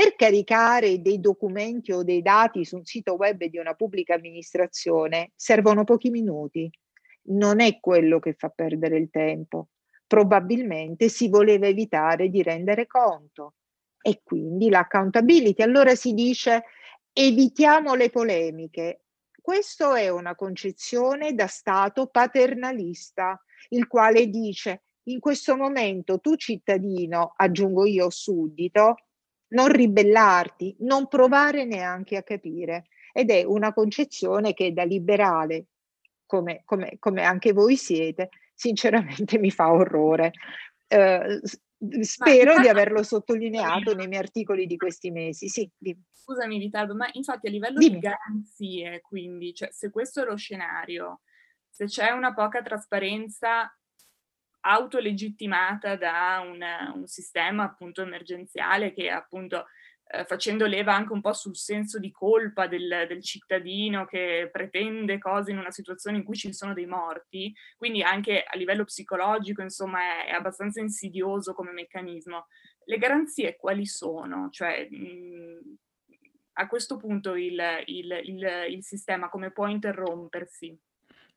[0.00, 5.32] Per caricare dei documenti o dei dati su un sito web di una pubblica amministrazione
[5.36, 6.70] servono pochi minuti.
[7.24, 9.68] Non è quello che fa perdere il tempo.
[10.06, 13.56] Probabilmente si voleva evitare di rendere conto
[14.00, 15.60] e quindi l'accountability.
[15.60, 16.62] Allora si dice
[17.12, 19.02] evitiamo le polemiche.
[19.38, 27.34] Questa è una concezione da Stato paternalista, il quale dice in questo momento tu cittadino,
[27.36, 28.94] aggiungo io suddito,
[29.50, 32.86] non ribellarti, non provare neanche a capire.
[33.12, 35.66] Ed è una concezione che da liberale,
[36.26, 40.32] come, come, come anche voi siete, sinceramente mi fa orrore.
[40.86, 41.40] Eh,
[42.00, 45.48] spero ma, di averlo sottolineato nei miei articoli di questi mesi.
[45.48, 45.70] Sì,
[46.12, 47.94] Scusami Vitaldo, ma infatti a livello dimmi.
[47.94, 51.22] di garanzie, quindi, cioè, se questo è lo scenario,
[51.68, 53.72] se c'è una poca trasparenza
[54.60, 59.66] autolegittimata da una, un sistema appunto emergenziale che appunto
[60.12, 65.18] eh, facendo leva anche un po' sul senso di colpa del, del, cittadino che pretende
[65.18, 69.62] cose in una situazione in cui ci sono dei morti, quindi anche a livello psicologico
[69.62, 72.48] insomma è, è abbastanza insidioso come meccanismo.
[72.84, 74.48] Le garanzie quali sono?
[74.50, 75.78] Cioè, mh,
[76.54, 80.76] a questo punto il, il, il, il sistema come può interrompersi?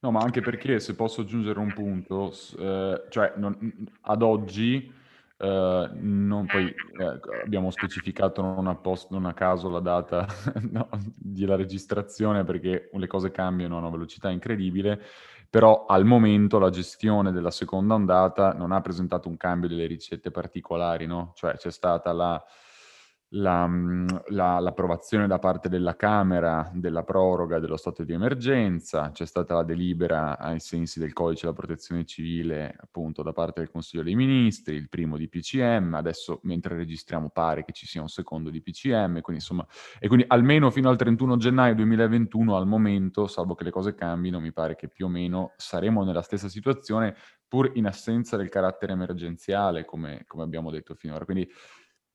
[0.03, 3.57] No, ma anche perché se posso aggiungere un punto, eh, cioè non,
[4.01, 4.91] ad oggi
[5.37, 10.27] eh, non, poi eh, abbiamo specificato non a, post, non a caso la data
[10.71, 15.01] no, della registrazione perché le cose cambiano a una velocità incredibile,
[15.49, 20.31] però al momento la gestione della seconda ondata non ha presentato un cambio delle ricette
[20.31, 21.31] particolari, no?
[21.33, 22.43] Cioè c'è stata la
[23.35, 29.25] la, mm, la, l'approvazione da parte della Camera della proroga dello stato di emergenza, c'è
[29.25, 34.03] stata la delibera ai sensi del codice della protezione civile appunto da parte del Consiglio
[34.03, 38.49] dei Ministri, il primo di PCM, adesso mentre registriamo pare che ci sia un secondo
[38.49, 39.65] di PCM, quindi insomma,
[39.99, 44.39] e quindi almeno fino al 31 gennaio 2021 al momento, salvo che le cose cambino,
[44.39, 47.15] mi pare che più o meno saremo nella stessa situazione
[47.47, 51.23] pur in assenza del carattere emergenziale come, come abbiamo detto finora.
[51.23, 51.47] Quindi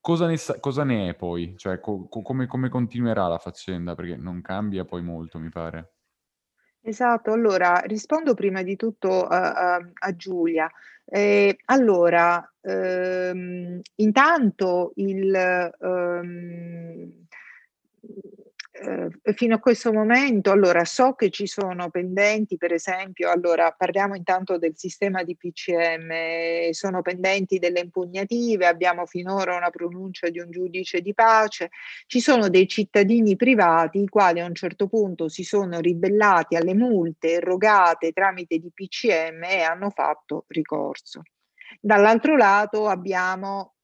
[0.01, 1.55] Cosa ne, sa- cosa ne è poi?
[1.57, 3.95] Cioè, co- co- come, come continuerà la faccenda?
[3.95, 5.93] Perché non cambia poi molto, mi pare.
[6.81, 10.71] Esatto, allora rispondo prima di tutto a, a, Giulia.
[11.05, 17.27] Eh, allora, ehm, intanto il, ehm,
[18.81, 24.15] eh, fino a questo momento, allora so che ci sono pendenti, per esempio, allora parliamo
[24.15, 30.51] intanto del sistema di PCM, sono pendenti delle impugnative, abbiamo finora una pronuncia di un
[30.51, 31.71] giudice di pace,
[32.07, 36.75] ci sono dei cittadini privati i quali a un certo punto si sono ribellati alle
[36.75, 41.23] multe erogate tramite di PCM e hanno fatto ricorso.
[41.81, 43.75] Dall'altro lato abbiamo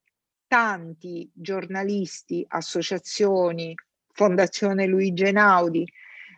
[0.46, 3.74] tanti giornalisti, associazioni,
[4.14, 5.84] Fondazione Luigi Einaudi,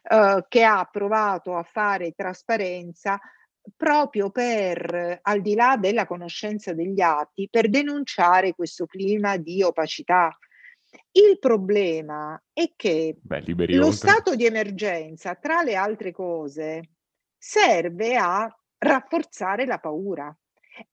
[0.08, 3.20] eh, che ha provato a fare trasparenza
[3.76, 10.36] proprio per, al di là della conoscenza degli atti, per denunciare questo clima di opacità.
[11.12, 16.90] Il problema è che Beh, lo stato di emergenza, tra le altre cose,
[17.36, 20.34] serve a rafforzare la paura.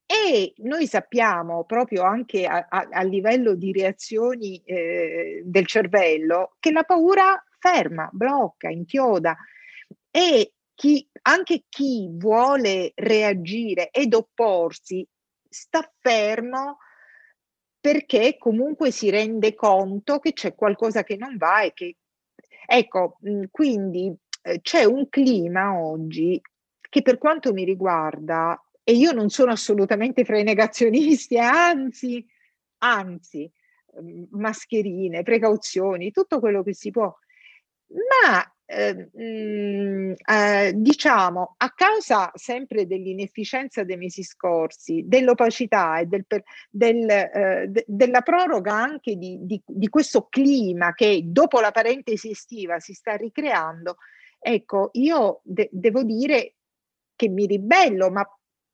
[0.06, 6.72] E noi sappiamo proprio anche a, a, a livello di reazioni eh, del cervello che
[6.72, 9.36] la paura ferma, blocca, inchioda.
[10.10, 15.06] E chi, anche chi vuole reagire ed opporsi
[15.48, 16.78] sta fermo
[17.80, 21.96] perché comunque si rende conto che c'è qualcosa che non va e che
[22.66, 23.18] ecco,
[23.50, 26.40] quindi eh, c'è un clima oggi
[26.80, 32.24] che per quanto mi riguarda e io non sono assolutamente fra i negazionisti, anzi,
[32.78, 33.50] anzi,
[34.00, 37.12] mm, mascherine, precauzioni, tutto quello che si può.
[37.88, 46.06] Ma eh, mh, mm, eh, diciamo a causa sempre dell'inefficienza dei mesi scorsi, dell'opacità e
[46.06, 46.24] del,
[46.70, 52.30] del, eh, de, della proroga anche di, di, di, questo clima che dopo la parentesi
[52.30, 53.96] estiva si sta ricreando,
[54.38, 56.56] ecco, io de- devo dire
[57.16, 58.26] che mi ribello, ma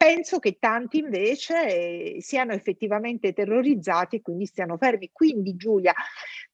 [0.03, 5.11] Penso che tanti invece eh, siano effettivamente terrorizzati e quindi stiano fermi.
[5.13, 5.93] Quindi Giulia,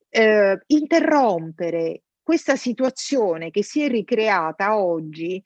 [0.09, 5.41] eh, interrompere questa situazione che si è ricreata oggi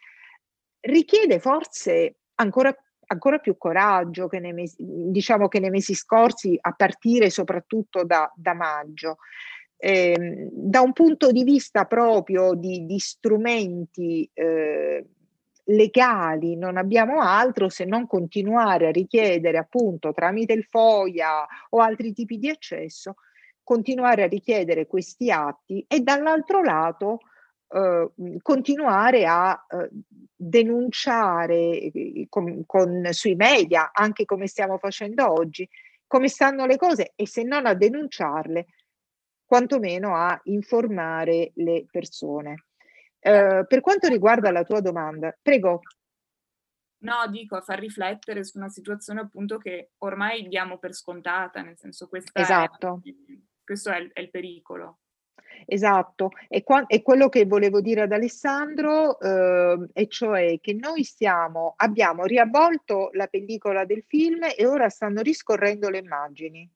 [0.80, 2.74] richiede forse ancora,
[3.08, 8.32] ancora più coraggio che nei, mesi, diciamo che nei mesi scorsi, a partire soprattutto da,
[8.34, 9.18] da maggio.
[9.76, 15.04] Eh, da un punto di vista proprio di, di strumenti eh,
[15.70, 22.12] legali non abbiamo altro se non continuare a richiedere appunto tramite il FOIA o altri
[22.12, 23.14] tipi di accesso,
[23.62, 27.20] continuare a richiedere questi atti e dall'altro lato
[27.68, 28.10] eh,
[28.42, 29.88] continuare a eh,
[30.34, 35.68] denunciare eh, con, con, sui media, anche come stiamo facendo oggi,
[36.06, 38.66] come stanno le cose e se non a denunciarle,
[39.44, 42.64] quantomeno a informare le persone.
[43.20, 45.82] Eh, per quanto riguarda la tua domanda, prego.
[47.02, 51.78] No, dico a far riflettere su una situazione appunto che ormai diamo per scontata, nel
[51.78, 53.00] senso questa esatto.
[53.02, 53.10] È,
[53.62, 54.98] questo è il, è il pericolo.
[55.66, 61.04] Esatto, e, qua, e, quello che volevo dire ad Alessandro, eh, e cioè che noi
[61.04, 66.70] stiamo, abbiamo riavvolto la pellicola del film e ora stanno riscorrendo le immagini.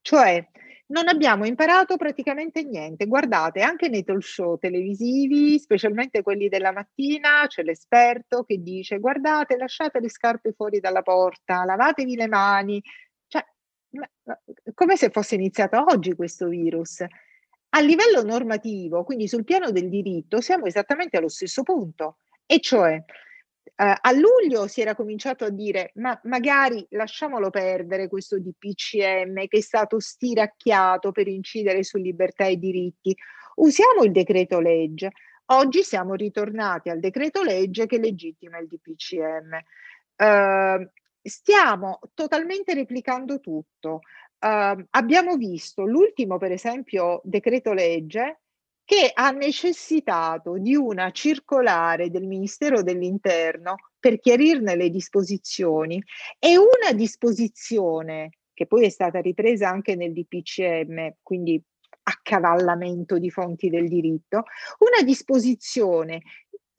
[0.00, 0.48] Cioè,
[0.90, 3.06] non abbiamo imparato praticamente niente.
[3.06, 9.56] Guardate, anche nei talk show televisivi, specialmente quelli della mattina, c'è l'esperto che dice guardate,
[9.56, 12.82] lasciate le scarpe fuori dalla porta, lavatevi le mani.
[13.26, 13.44] Cioè,
[14.74, 17.04] come se fosse iniziato oggi questo virus.
[17.72, 23.00] A livello normativo, quindi sul piano del diritto, siamo esattamente allo stesso punto, e cioè
[23.80, 29.58] Uh, a luglio si era cominciato a dire ma magari lasciamolo perdere questo DPCM che
[29.58, 33.16] è stato stiracchiato per incidere su libertà e diritti,
[33.56, 35.12] usiamo il decreto legge.
[35.46, 39.58] Oggi siamo ritornati al decreto legge che legittima il DPCM.
[40.16, 40.90] Uh, ehm,
[41.22, 44.00] stiamo totalmente replicando tutto.
[44.38, 48.40] Uh, abbiamo visto l'ultimo, per esempio, decreto legge
[48.90, 56.02] che ha necessitato di una circolare del Ministero dell'Interno per chiarirne le disposizioni.
[56.40, 61.62] E una disposizione che poi è stata ripresa anche nel DPCM, quindi
[62.02, 64.42] accavallamento di fonti del diritto,
[64.78, 66.22] una disposizione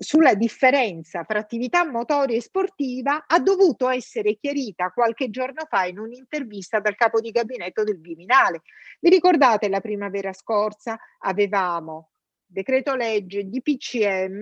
[0.01, 5.99] sulla differenza fra attività motoria e sportiva ha dovuto essere chiarita qualche giorno fa in
[5.99, 8.61] un'intervista dal capo di gabinetto del Viminale.
[8.99, 12.09] Vi ricordate la primavera scorsa avevamo
[12.43, 14.39] decreto legge, DPCM,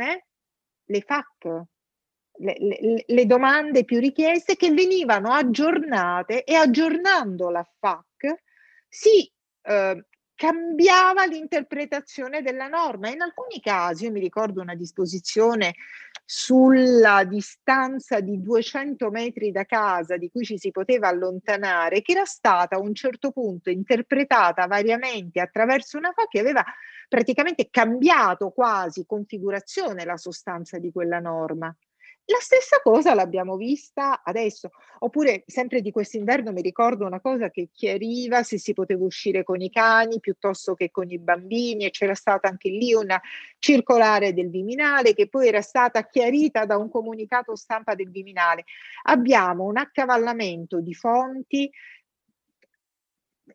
[0.85, 1.45] le FAC,
[2.37, 8.43] le, le, le, domande più richieste che venivano aggiornate e aggiornando la FAC
[8.87, 9.29] si
[9.63, 10.05] eh,
[10.39, 13.09] cambiava l'interpretazione della norma.
[13.09, 15.75] In alcuni casi, io mi ricordo una disposizione
[16.23, 22.23] sulla distanza di 200 metri da casa di cui ci si poteva allontanare, che era
[22.23, 26.63] stata a un certo punto interpretata variamente attraverso una FA che aveva
[27.09, 31.75] praticamente cambiato quasi configurazione la sostanza di quella norma.
[32.31, 34.69] La stessa cosa l'abbiamo vista adesso,
[34.99, 39.59] oppure sempre di quest'inverno mi ricordo una cosa che chiariva se si poteva uscire con
[39.61, 43.19] i cani piuttosto che con i bambini e c'era stata anche lì una
[43.57, 48.65] circolare del Viminale che poi era stata chiarita da un comunicato stampa del Viminale.
[49.05, 51.67] Abbiamo un accavallamento di fonti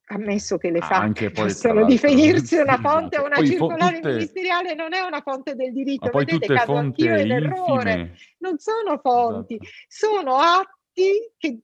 [0.07, 4.09] ammesso che le ah, FAC possono definirsi una fonte o una poi circolare tutte...
[4.09, 6.11] ministeriale, non è una fonte del diritto.
[6.11, 8.17] Vedete, cado anch'io in errore.
[8.39, 9.77] Non sono fonti, esatto.
[9.89, 11.59] sono atti che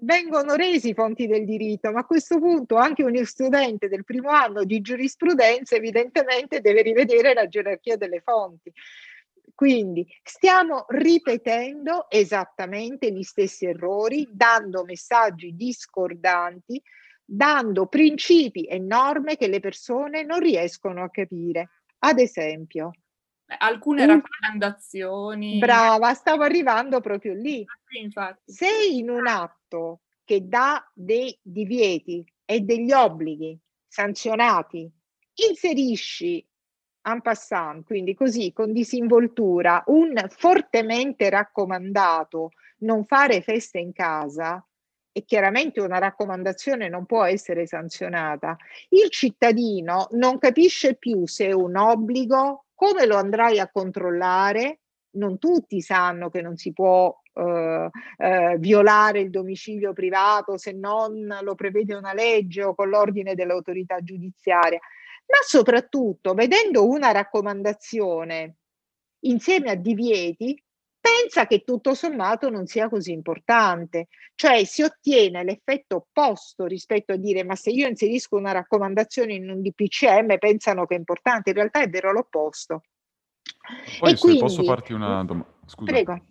[0.00, 4.64] vengono resi fonti del diritto, ma a questo punto anche uno studente del primo anno
[4.64, 8.72] di giurisprudenza evidentemente deve rivedere la gerarchia delle fonti.
[9.54, 16.82] Quindi stiamo ripetendo esattamente gli stessi errori, dando messaggi discordanti,
[17.24, 21.70] dando principi e norme che le persone non riescono a capire.
[22.00, 22.90] Ad esempio,
[23.58, 25.58] alcune raccomandazioni.
[25.58, 27.64] Brava, stavo arrivando proprio lì.
[28.14, 34.90] Ah, Se in un atto che dà dei divieti e degli obblighi sanzionati
[35.48, 36.46] inserisci
[37.06, 44.64] en passant, quindi così con disinvoltura, un fortemente raccomandato non fare feste in casa,
[45.16, 48.56] e chiaramente una raccomandazione non può essere sanzionata,
[48.88, 54.80] il cittadino non capisce più se è un obbligo, come lo andrai a controllare.
[55.14, 61.38] Non tutti sanno che non si può eh, eh, violare il domicilio privato se non
[61.42, 64.80] lo prevede una legge o con l'ordine dell'autorità giudiziaria,
[65.26, 68.56] ma soprattutto vedendo una raccomandazione
[69.26, 70.60] insieme a divieti,
[71.04, 77.16] pensa che tutto sommato non sia così importante, cioè si ottiene l'effetto opposto rispetto a
[77.16, 81.56] dire ma se io inserisco una raccomandazione in un DPCM pensano che è importante, in
[81.56, 82.84] realtà è vero l'opposto.
[83.98, 85.92] Poi e se quindi, posso farti una domanda, scusa.
[85.92, 86.24] Prego.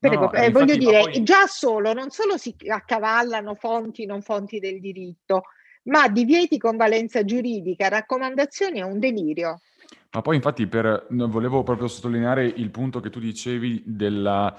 [0.00, 1.22] Prego, no, eh, voglio dire, poi...
[1.22, 5.42] già solo, non solo si accavallano fonti non fonti del diritto,
[5.84, 9.60] ma divieti con valenza giuridica, raccomandazioni è un delirio.
[10.10, 14.56] Ma poi infatti per volevo proprio sottolineare il punto che tu dicevi della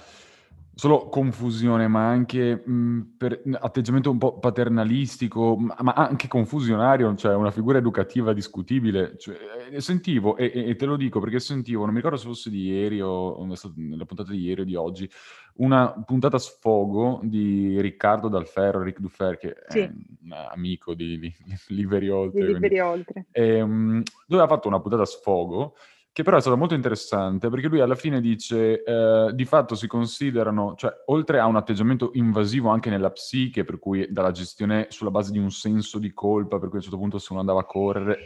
[0.79, 7.51] solo confusione, ma anche, mhmm, per atteggiamento un po' paternalistico, ma anche confusionario, cioè una
[7.51, 9.17] figura educativa discutibile.
[9.17, 9.35] Cioè,
[9.71, 12.67] ehm, sentivo e e te lo dico perché sentivo, non mi ricordo se fosse di
[12.67, 15.09] ieri o nella puntata di ieri o di oggi,
[15.55, 19.79] una puntata sfogo di Riccardo Dalferro, Ric Dufer, che sì.
[19.79, 19.91] è
[20.31, 22.45] amico di, di, di Liberi Oltre.
[22.45, 23.25] Di Liberi Oltre.
[23.31, 25.75] E, um, dove ha fatto una puntata a sfogo
[26.11, 29.87] che però è stata molto interessante perché lui alla fine dice eh, di fatto si
[29.87, 35.11] considerano, cioè oltre a un atteggiamento invasivo anche nella psiche, per cui dalla gestione sulla
[35.11, 37.61] base di un senso di colpa, per cui a un certo punto se uno andava
[37.61, 38.17] a correre,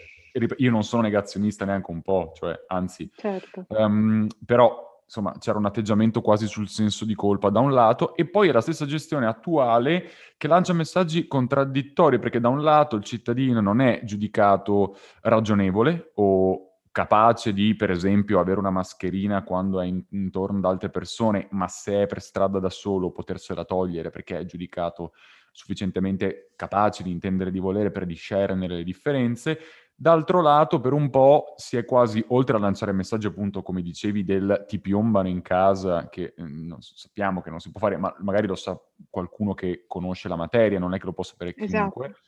[0.58, 3.66] io non sono negazionista neanche un po', cioè anzi, certo.
[3.68, 8.26] um, però insomma c'era un atteggiamento quasi sul senso di colpa da un lato e
[8.26, 13.03] poi è la stessa gestione attuale che lancia messaggi contraddittori perché da un lato il
[13.03, 19.86] cittadino non è giudicato ragionevole o capace di, per esempio, avere una mascherina quando è
[19.86, 24.38] in, intorno ad altre persone, ma se è per strada da solo potersela togliere perché
[24.38, 25.14] è giudicato
[25.51, 29.59] sufficientemente capace di intendere di volere per discernere le differenze,
[30.04, 33.82] D'altro lato, per un po' si è quasi, oltre a lanciare il messaggio appunto, come
[33.82, 37.95] dicevi, del ti piombano in casa, che eh, non, sappiamo che non si può fare,
[37.95, 38.78] ma magari lo sa
[39.10, 42.22] qualcuno che conosce la materia, non è che lo può sapere chiunque, esatto.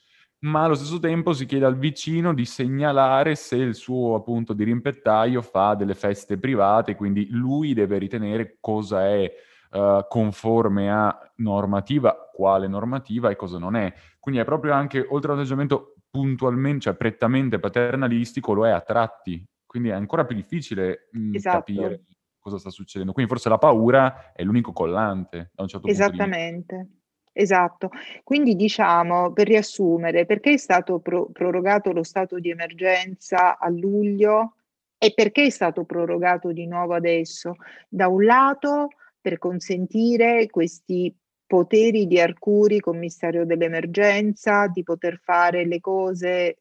[0.43, 5.41] ma allo stesso tempo si chiede al vicino di segnalare se il suo appunto dirimpettaio
[5.41, 9.29] fa delle feste private, quindi lui deve ritenere cosa è
[9.71, 13.93] uh, conforme a normativa, quale normativa e cosa non è.
[14.17, 19.43] Quindi è proprio anche, oltre all'atteggiamento puntualmente, cioè prettamente paternalistico, lo è a tratti.
[19.65, 21.57] Quindi è ancora più difficile mh, esatto.
[21.57, 22.03] capire
[22.39, 23.11] cosa sta succedendo.
[23.11, 26.89] Quindi forse la paura è l'unico collante da un certo Esattamente.
[27.37, 27.89] Esatto,
[28.23, 34.53] quindi diciamo per riassumere perché è stato pro- prorogato lo stato di emergenza a luglio
[34.97, 37.57] e perché è stato prorogato di nuovo adesso?
[37.89, 38.87] Da un lato
[39.19, 41.13] per consentire questi
[41.55, 46.57] poteri di Arcuri, commissario dell'emergenza, di poter fare le cose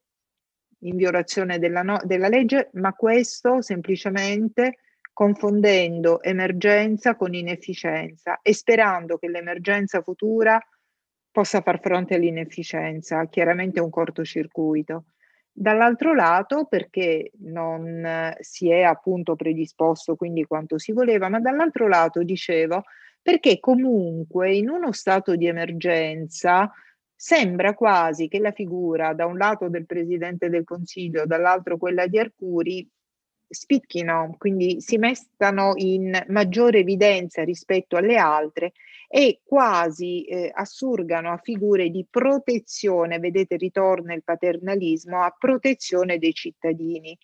[0.83, 4.79] in violazione della, no- della legge, ma questo semplicemente
[5.13, 10.61] confondendo emergenza con inefficienza e sperando che l'emergenza futura
[11.29, 15.07] possa far fronte all'inefficienza, chiaramente un cortocircuito.
[15.51, 22.23] Dall'altro lato, perché non si è appunto predisposto quindi quanto si voleva, ma dall'altro lato
[22.23, 22.85] dicevo
[23.25, 26.71] perché comunque in uno stato di emergenza
[27.17, 32.19] sembra quasi che la figura da un lato del Presidente del Consiglio, dall'altro quella di
[32.19, 32.87] Arcuri,
[33.49, 38.73] spicchino, quindi si mettano in maggiore evidenza rispetto alle altre
[39.09, 46.35] e quasi eh, assurgano a figure di protezione, vedete ritorna il paternalismo, a protezione dei
[46.35, 47.17] cittadini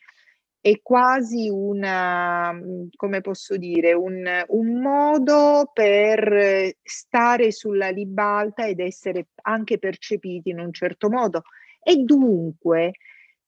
[0.60, 8.80] è quasi una, mhmm, come posso dire, un, un, modo per stare sulla ribalta ed
[8.80, 11.42] essere anche percepiti in un certo modo.
[11.82, 12.92] E dunque,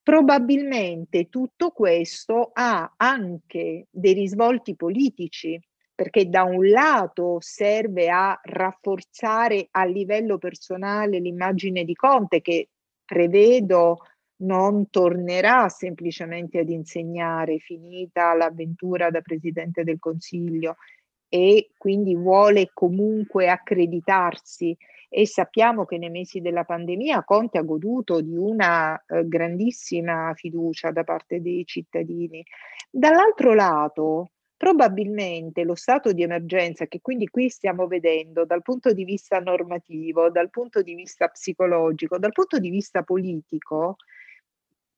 [0.02, 5.60] probabilmente tutto questo ha anche dei risvolti politici,
[5.94, 12.70] perché da un lato serve a rafforzare a livello personale l'immagine di Conte, che
[13.04, 13.98] prevedo
[14.43, 20.76] non tornerà semplicemente ad insegnare finita l'avventura da Presidente del Consiglio
[21.28, 24.76] e quindi vuole comunque accreditarsi
[25.09, 30.90] e sappiamo che nei mesi della pandemia Conte ha goduto di una eh, grandissima fiducia
[30.90, 32.43] da parte dei cittadini.
[32.90, 39.05] Dall'altro lato, probabilmente lo stato di emergenza che quindi qui stiamo vedendo dal punto di
[39.05, 43.97] vista normativo, dal punto di vista psicologico, dal punto di vista politico,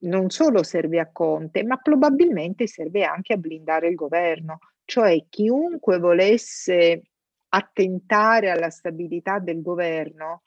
[0.05, 5.99] non solo serve a Conte, ma probabilmente serve anche a blindare il governo, cioè chiunque
[5.99, 7.03] volesse
[7.49, 10.43] attentare alla stabilità del governo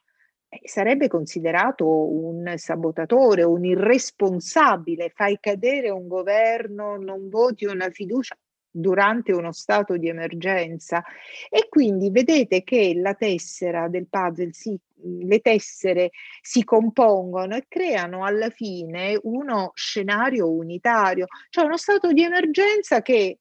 [0.48, 8.36] eh, sarebbe considerato un sabotatore, un irresponsabile, fai cadere un governo, non voti una fiducia
[8.70, 11.02] durante uno stato di emergenza
[11.48, 16.10] e quindi vedete che la tessera del puzzle si le tessere
[16.40, 23.38] si compongono e creano alla fine uno scenario unitario, cioè uno stato di emergenza che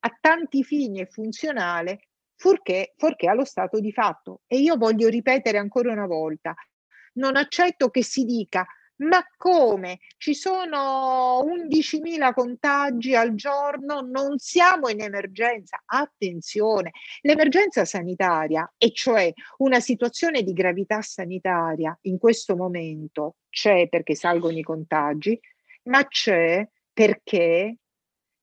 [0.00, 4.40] a tanti fini è funzionale, fuorché, fuorché allo stato di fatto.
[4.46, 6.54] E io voglio ripetere ancora una volta,
[7.14, 8.66] non accetto che si dica
[9.00, 9.98] ma come?
[10.16, 15.82] Ci sono 11.000 contagi al giorno, non siamo in emergenza.
[15.84, 16.92] Attenzione,
[17.22, 24.58] l'emergenza sanitaria, e cioè una situazione di gravità sanitaria in questo momento c'è perché salgono
[24.58, 25.38] i contagi,
[25.84, 27.76] ma c'è perché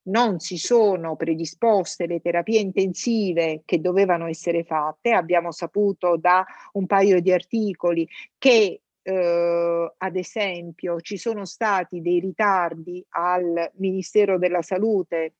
[0.08, 5.12] non si sono predisposte le terapie intensive che dovevano essere fatte.
[5.12, 12.20] Abbiamo saputo da un paio di articoli che eh, ad esempio ci sono stati dei
[12.20, 15.36] ritardi al Ministero della Salute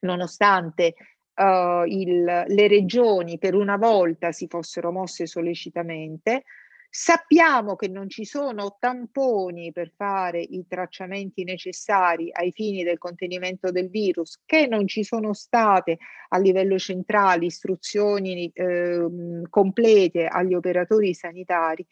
[0.00, 0.94] nonostante
[1.34, 6.44] uh, il, le regioni per una volta si fossero mosse sollecitamente.
[6.88, 13.70] Sappiamo che non ci sono tamponi per fare i tracciamenti necessari ai fini del contenimento
[13.70, 15.98] del virus, che non ci sono state
[16.28, 19.08] a livello centrale istruzioni eh,
[19.48, 21.86] complete agli operatori sanitari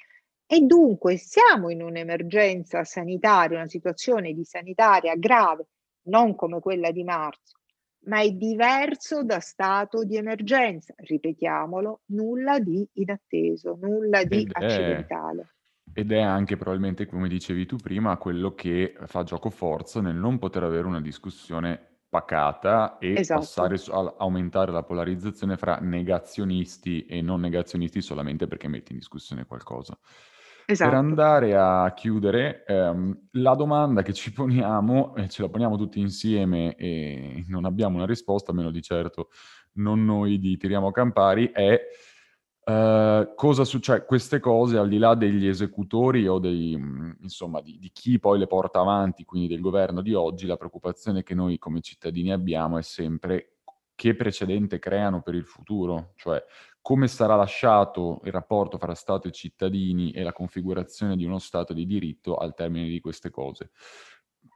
[0.52, 5.68] e dunque siamo in un'emergenza sanitaria, una situazione di sanitaria grave,
[6.08, 7.60] non come quella di marzo,
[8.06, 10.92] ma è diverso da stato di emergenza.
[10.96, 15.54] Ripetiamolo, nulla di inatteso, nulla di ed accidentale.
[15.92, 20.16] È, ed è anche probabilmente, come dicevi tu prima, quello che fa gioco forza nel
[20.16, 23.38] non poter avere una discussione pacata e esatto.
[23.38, 29.46] passare a aumentare la polarizzazione fra negazionisti e non negazionisti solamente perché metti in discussione
[29.46, 29.96] qualcosa.
[30.66, 30.90] Esatto.
[30.90, 36.00] Per andare a chiudere, ehm, la domanda che ci poniamo, e ce la poniamo tutti
[36.00, 39.28] insieme e non abbiamo una risposta, almeno di certo
[39.72, 41.80] non noi di Tiriamo Campari, è
[42.64, 44.04] uh, cosa succede?
[44.04, 48.46] Queste cose, al di là degli esecutori o dei, insomma, di, di, chi poi le
[48.46, 52.82] porta avanti, quindi del governo di oggi, la preoccupazione che noi come cittadini abbiamo è
[52.82, 53.54] sempre
[53.94, 56.42] che precedente creano per il futuro, cioè
[56.82, 61.72] come sarà lasciato il rapporto fra Stato e cittadini e la configurazione di uno Stato
[61.72, 63.70] di diritto al termine di queste cose.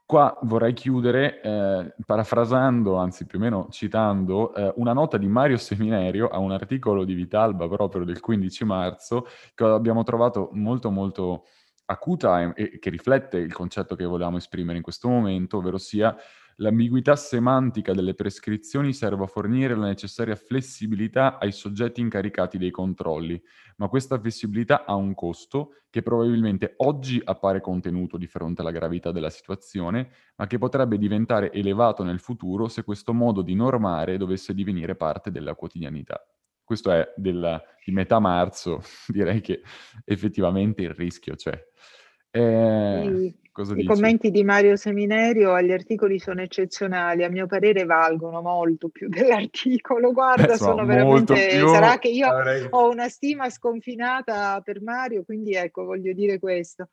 [0.07, 5.57] Qua vorrei chiudere eh, parafrasando, anzi più o meno citando, eh, una nota di Mario
[5.57, 11.45] Seminerio a un articolo di Vitalba proprio del 15 marzo che abbiamo trovato molto molto
[11.87, 16.15] acuta e, e che riflette il concetto che volevamo esprimere in questo momento, ovvero sia
[16.59, 23.43] L'ambiguità semantica delle prescrizioni serve a fornire la necessaria flessibilità ai soggetti incaricati dei controlli,
[23.79, 29.11] ma questa flessibilità ha un costo che probabilmente oggi appare contenuto di fronte alla gravità
[29.11, 34.55] della situazione, ma che potrebbe diventare elevato nel futuro se questo modo di normare dovesse
[34.55, 36.25] divenire parte della quotidianità.
[36.63, 39.61] Questo è del, di metà marzo, direi che
[40.05, 41.61] effettivamente il rischio c'è.
[42.37, 43.35] Eh, I
[43.75, 43.85] dici?
[43.87, 50.13] commenti di Mario Seminerio agli articoli sono eccezionali, a mio parere valgono molto più dell'articolo.
[50.13, 51.61] Guarda, eh, sono veramente.
[51.61, 52.67] Sarà che io avrei...
[52.69, 56.89] ho una stima sconfinata per Mario, quindi ecco, voglio dire questo.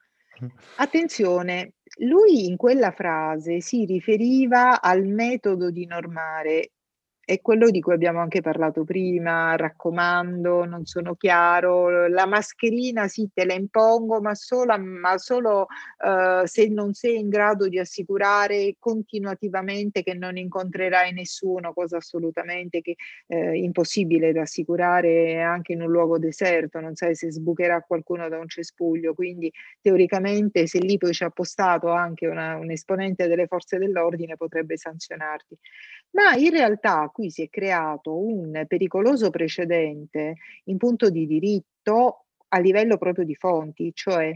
[0.76, 6.72] Attenzione, lui in quella frase si riferiva al metodo di normare
[7.32, 13.30] è quello di cui abbiamo anche parlato prima, raccomando, non sono chiaro, la mascherina sì
[13.34, 18.76] te la impongo, ma solo, ma solo uh, se non sei in grado di assicurare
[18.78, 22.96] continuativamente che non incontrerai nessuno, cosa assolutamente che,
[23.28, 28.40] eh, impossibile da assicurare anche in un luogo deserto, non sai se sbucherà qualcuno da
[28.40, 33.78] un cespuglio, quindi teoricamente se lì poi c'è appostato anche una, un esponente delle forze
[33.78, 35.58] dell'ordine potrebbe sanzionarti.
[36.12, 40.36] Ma in realtà qui si è creato un pericoloso precedente
[40.66, 44.34] in punto di diritto a livello proprio di fonti, cioè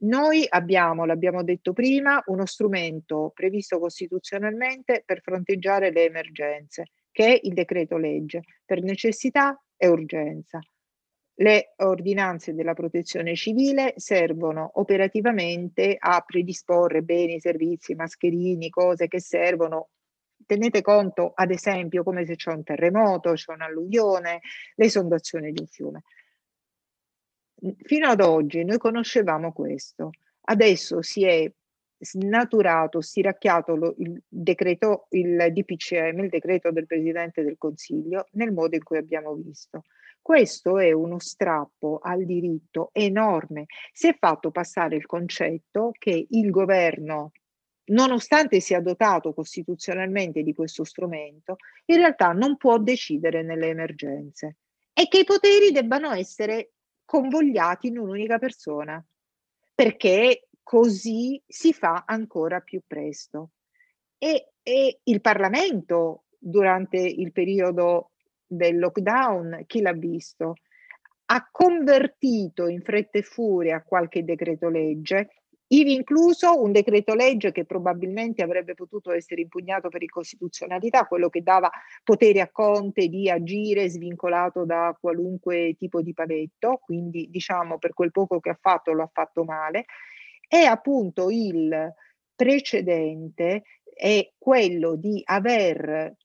[0.00, 7.40] noi abbiamo, l'abbiamo detto prima, uno strumento previsto costituzionalmente per fronteggiare le emergenze, che è
[7.42, 10.60] il decreto legge, per necessità e urgenza.
[11.40, 19.90] Le ordinanze della protezione civile servono operativamente a predisporre beni, servizi, mascherini, cose che servono
[20.46, 24.40] tenete conto, ad esempio, come se c'è un terremoto, c'è un'alluvione,
[24.76, 26.02] l'esondazione di un fiume.
[27.82, 30.10] Fino ad oggi noi conoscevamo questo,
[30.42, 31.50] adesso si è
[31.98, 38.76] snaturato, stiracchiato lo, il decreto, il DPCM, il decreto del Presidente del Consiglio, nel modo
[38.76, 39.82] in cui abbiamo visto.
[40.20, 43.66] Questo è uno strappo al diritto enorme.
[43.92, 47.32] Si è fatto passare il concetto che il governo
[47.88, 54.56] nonostante sia dotato costituzionalmente di questo strumento, in realtà non può decidere nelle emergenze
[54.92, 56.72] e che i poteri debbano essere
[57.04, 59.02] convogliati in un'unica persona,
[59.74, 63.50] perché così si fa ancora più presto.
[64.18, 68.10] E, e il Parlamento durante il periodo
[68.44, 70.54] del lockdown, chi l'ha visto?
[71.26, 77.66] Ha convertito in fretta e furia qualche decreto legge Ivi incluso un decreto legge che
[77.66, 81.70] probabilmente avrebbe potuto essere impugnato per incostituzionalità, quello che dava
[82.02, 88.12] poteri a Conte di agire svincolato da qualunque tipo di paletto, quindi diciamo per quel
[88.12, 89.84] poco che ha fatto lo ha fatto male,
[90.48, 91.92] e appunto il
[92.34, 96.16] precedente è quello di aver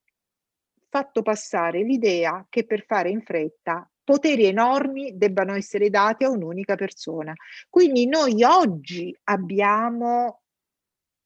[0.88, 6.76] fatto passare l'idea che per fare in fretta poteri enormi debbano essere dati a un'unica
[6.76, 7.34] persona.
[7.70, 10.42] Quindi noi oggi abbiamo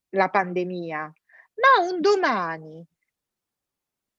[0.09, 2.85] la pandemia, ma un domani,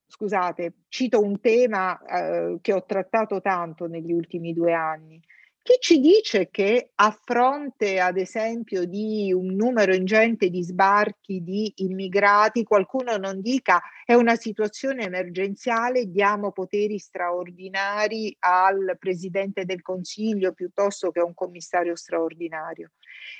[0.06, 5.22] scusate, cito un tema eh, che ho trattato tanto negli ultimi due anni,
[5.68, 11.70] chi ci dice che a fronte, ad esempio, di un numero ingente di sbarchi di
[11.76, 20.54] immigrati, qualcuno non dica è una situazione emergenziale, diamo poteri straordinari al Presidente del Consiglio
[20.54, 22.92] piuttosto che a un commissario straordinario?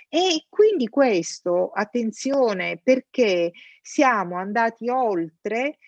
[0.07, 5.79] E quindi questo, attenzione, perché siamo andati oltre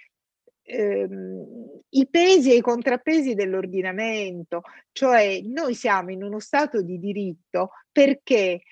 [0.71, 4.63] ehm, i pesi e i contrappesi dell'ordinamento,
[4.93, 8.63] cioè noi siamo in uno stato di diritto perché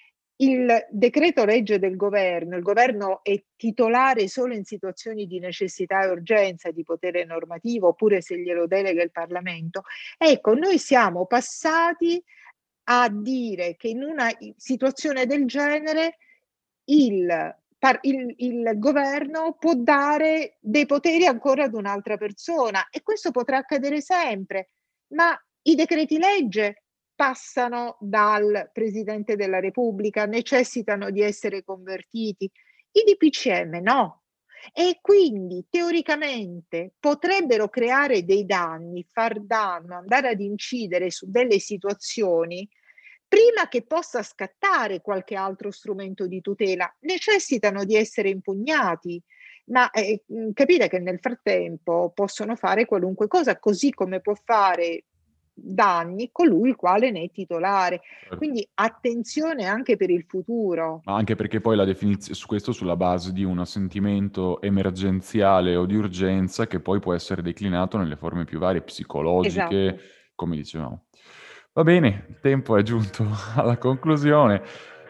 [0.41, 6.11] il decreto legge del governo, il governo è titolare solo in situazioni di necessità e
[6.11, 9.83] urgenza di potere normativo oppure se glielo delega il Parlamento.
[10.17, 12.23] Ecco, noi siamo passati
[12.85, 16.19] a dire che in una situazione del genere
[16.85, 17.57] il,
[18.03, 24.01] il, il, governo può dare dei poteri ancora ad un'altra persona e questo potrà accadere
[24.01, 24.71] sempre,
[25.09, 32.51] ma i decreti legge passano dal Presidente della Repubblica, necessitano di essere convertiti.
[32.93, 34.23] I DPCM no.
[34.73, 42.69] E quindi teoricamente potrebbero creare dei danni, far danno, andare ad incidere su delle situazioni
[43.29, 46.93] prima che possa scattare qualche altro strumento di tutela.
[47.01, 49.23] Necessitano di essere impugnati,
[49.67, 50.25] ma eh,
[50.55, 55.05] capite che nel frattempo possono fare qualunque cosa, così come può fare
[55.61, 58.01] danni colui il quale ne è titolare.
[58.21, 58.37] Certo.
[58.37, 61.03] Quindi attenzione anche per il futuro.
[61.05, 65.85] Ma anche perché poi la definizione su questo sulla base di un assentimento emergenziale o
[65.85, 70.03] di urgenza che poi può essere declinato nelle forme più varie, psicologiche, esatto.
[70.35, 71.08] come dicevamo.
[71.79, 73.25] Va bene, il tempo è giunto
[73.55, 74.63] alla conclusione.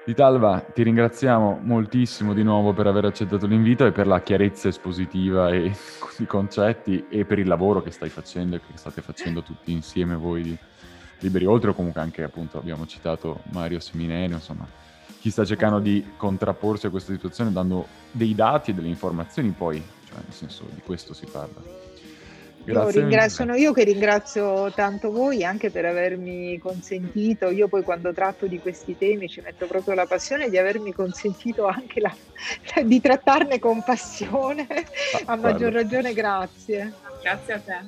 [0.04, 5.48] Vitalva, ti ringraziamo moltissimo di nuovo per aver accettato l'invito e per la chiarezza espositiva
[5.48, 5.72] e
[6.18, 10.14] i concetti e per il lavoro che stai facendo e che state facendo tutti insieme
[10.14, 10.58] voi di
[11.20, 14.68] Liberi Oltre o comunque anche appunto abbiamo citato Mario Seminenio, insomma
[15.20, 19.82] chi sta cercando di contrapporsi a questa situazione dando dei dati e delle informazioni poi,
[20.06, 21.87] cioè nel senso di questo si parla.
[22.70, 28.46] Io sono io che ringrazio tanto voi anche per avermi consentito, io poi quando tratto
[28.46, 32.14] di questi temi ci metto proprio la passione di avermi consentito anche la,
[32.84, 34.66] di trattarne con passione,
[35.24, 36.92] ah, a maggior ragione grazie.
[37.22, 37.78] Grazie a te.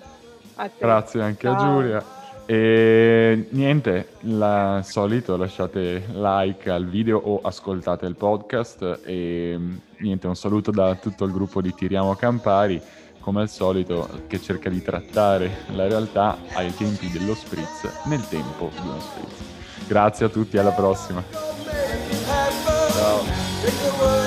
[0.54, 0.74] A te.
[0.78, 1.54] Grazie anche Ciao.
[1.54, 2.04] a Giulia.
[2.46, 9.56] E niente, la solito lasciate like al video o ascoltate il podcast e
[9.98, 12.82] niente, un saluto da tutto il gruppo di Tiriamo Campari
[13.20, 18.70] come al solito, che cerca di trattare la realtà ai tempi dello spritz nel tempo
[18.80, 19.86] di uno spritz.
[19.86, 21.22] Grazie a tutti, alla prossima.
[22.92, 24.19] Ciao.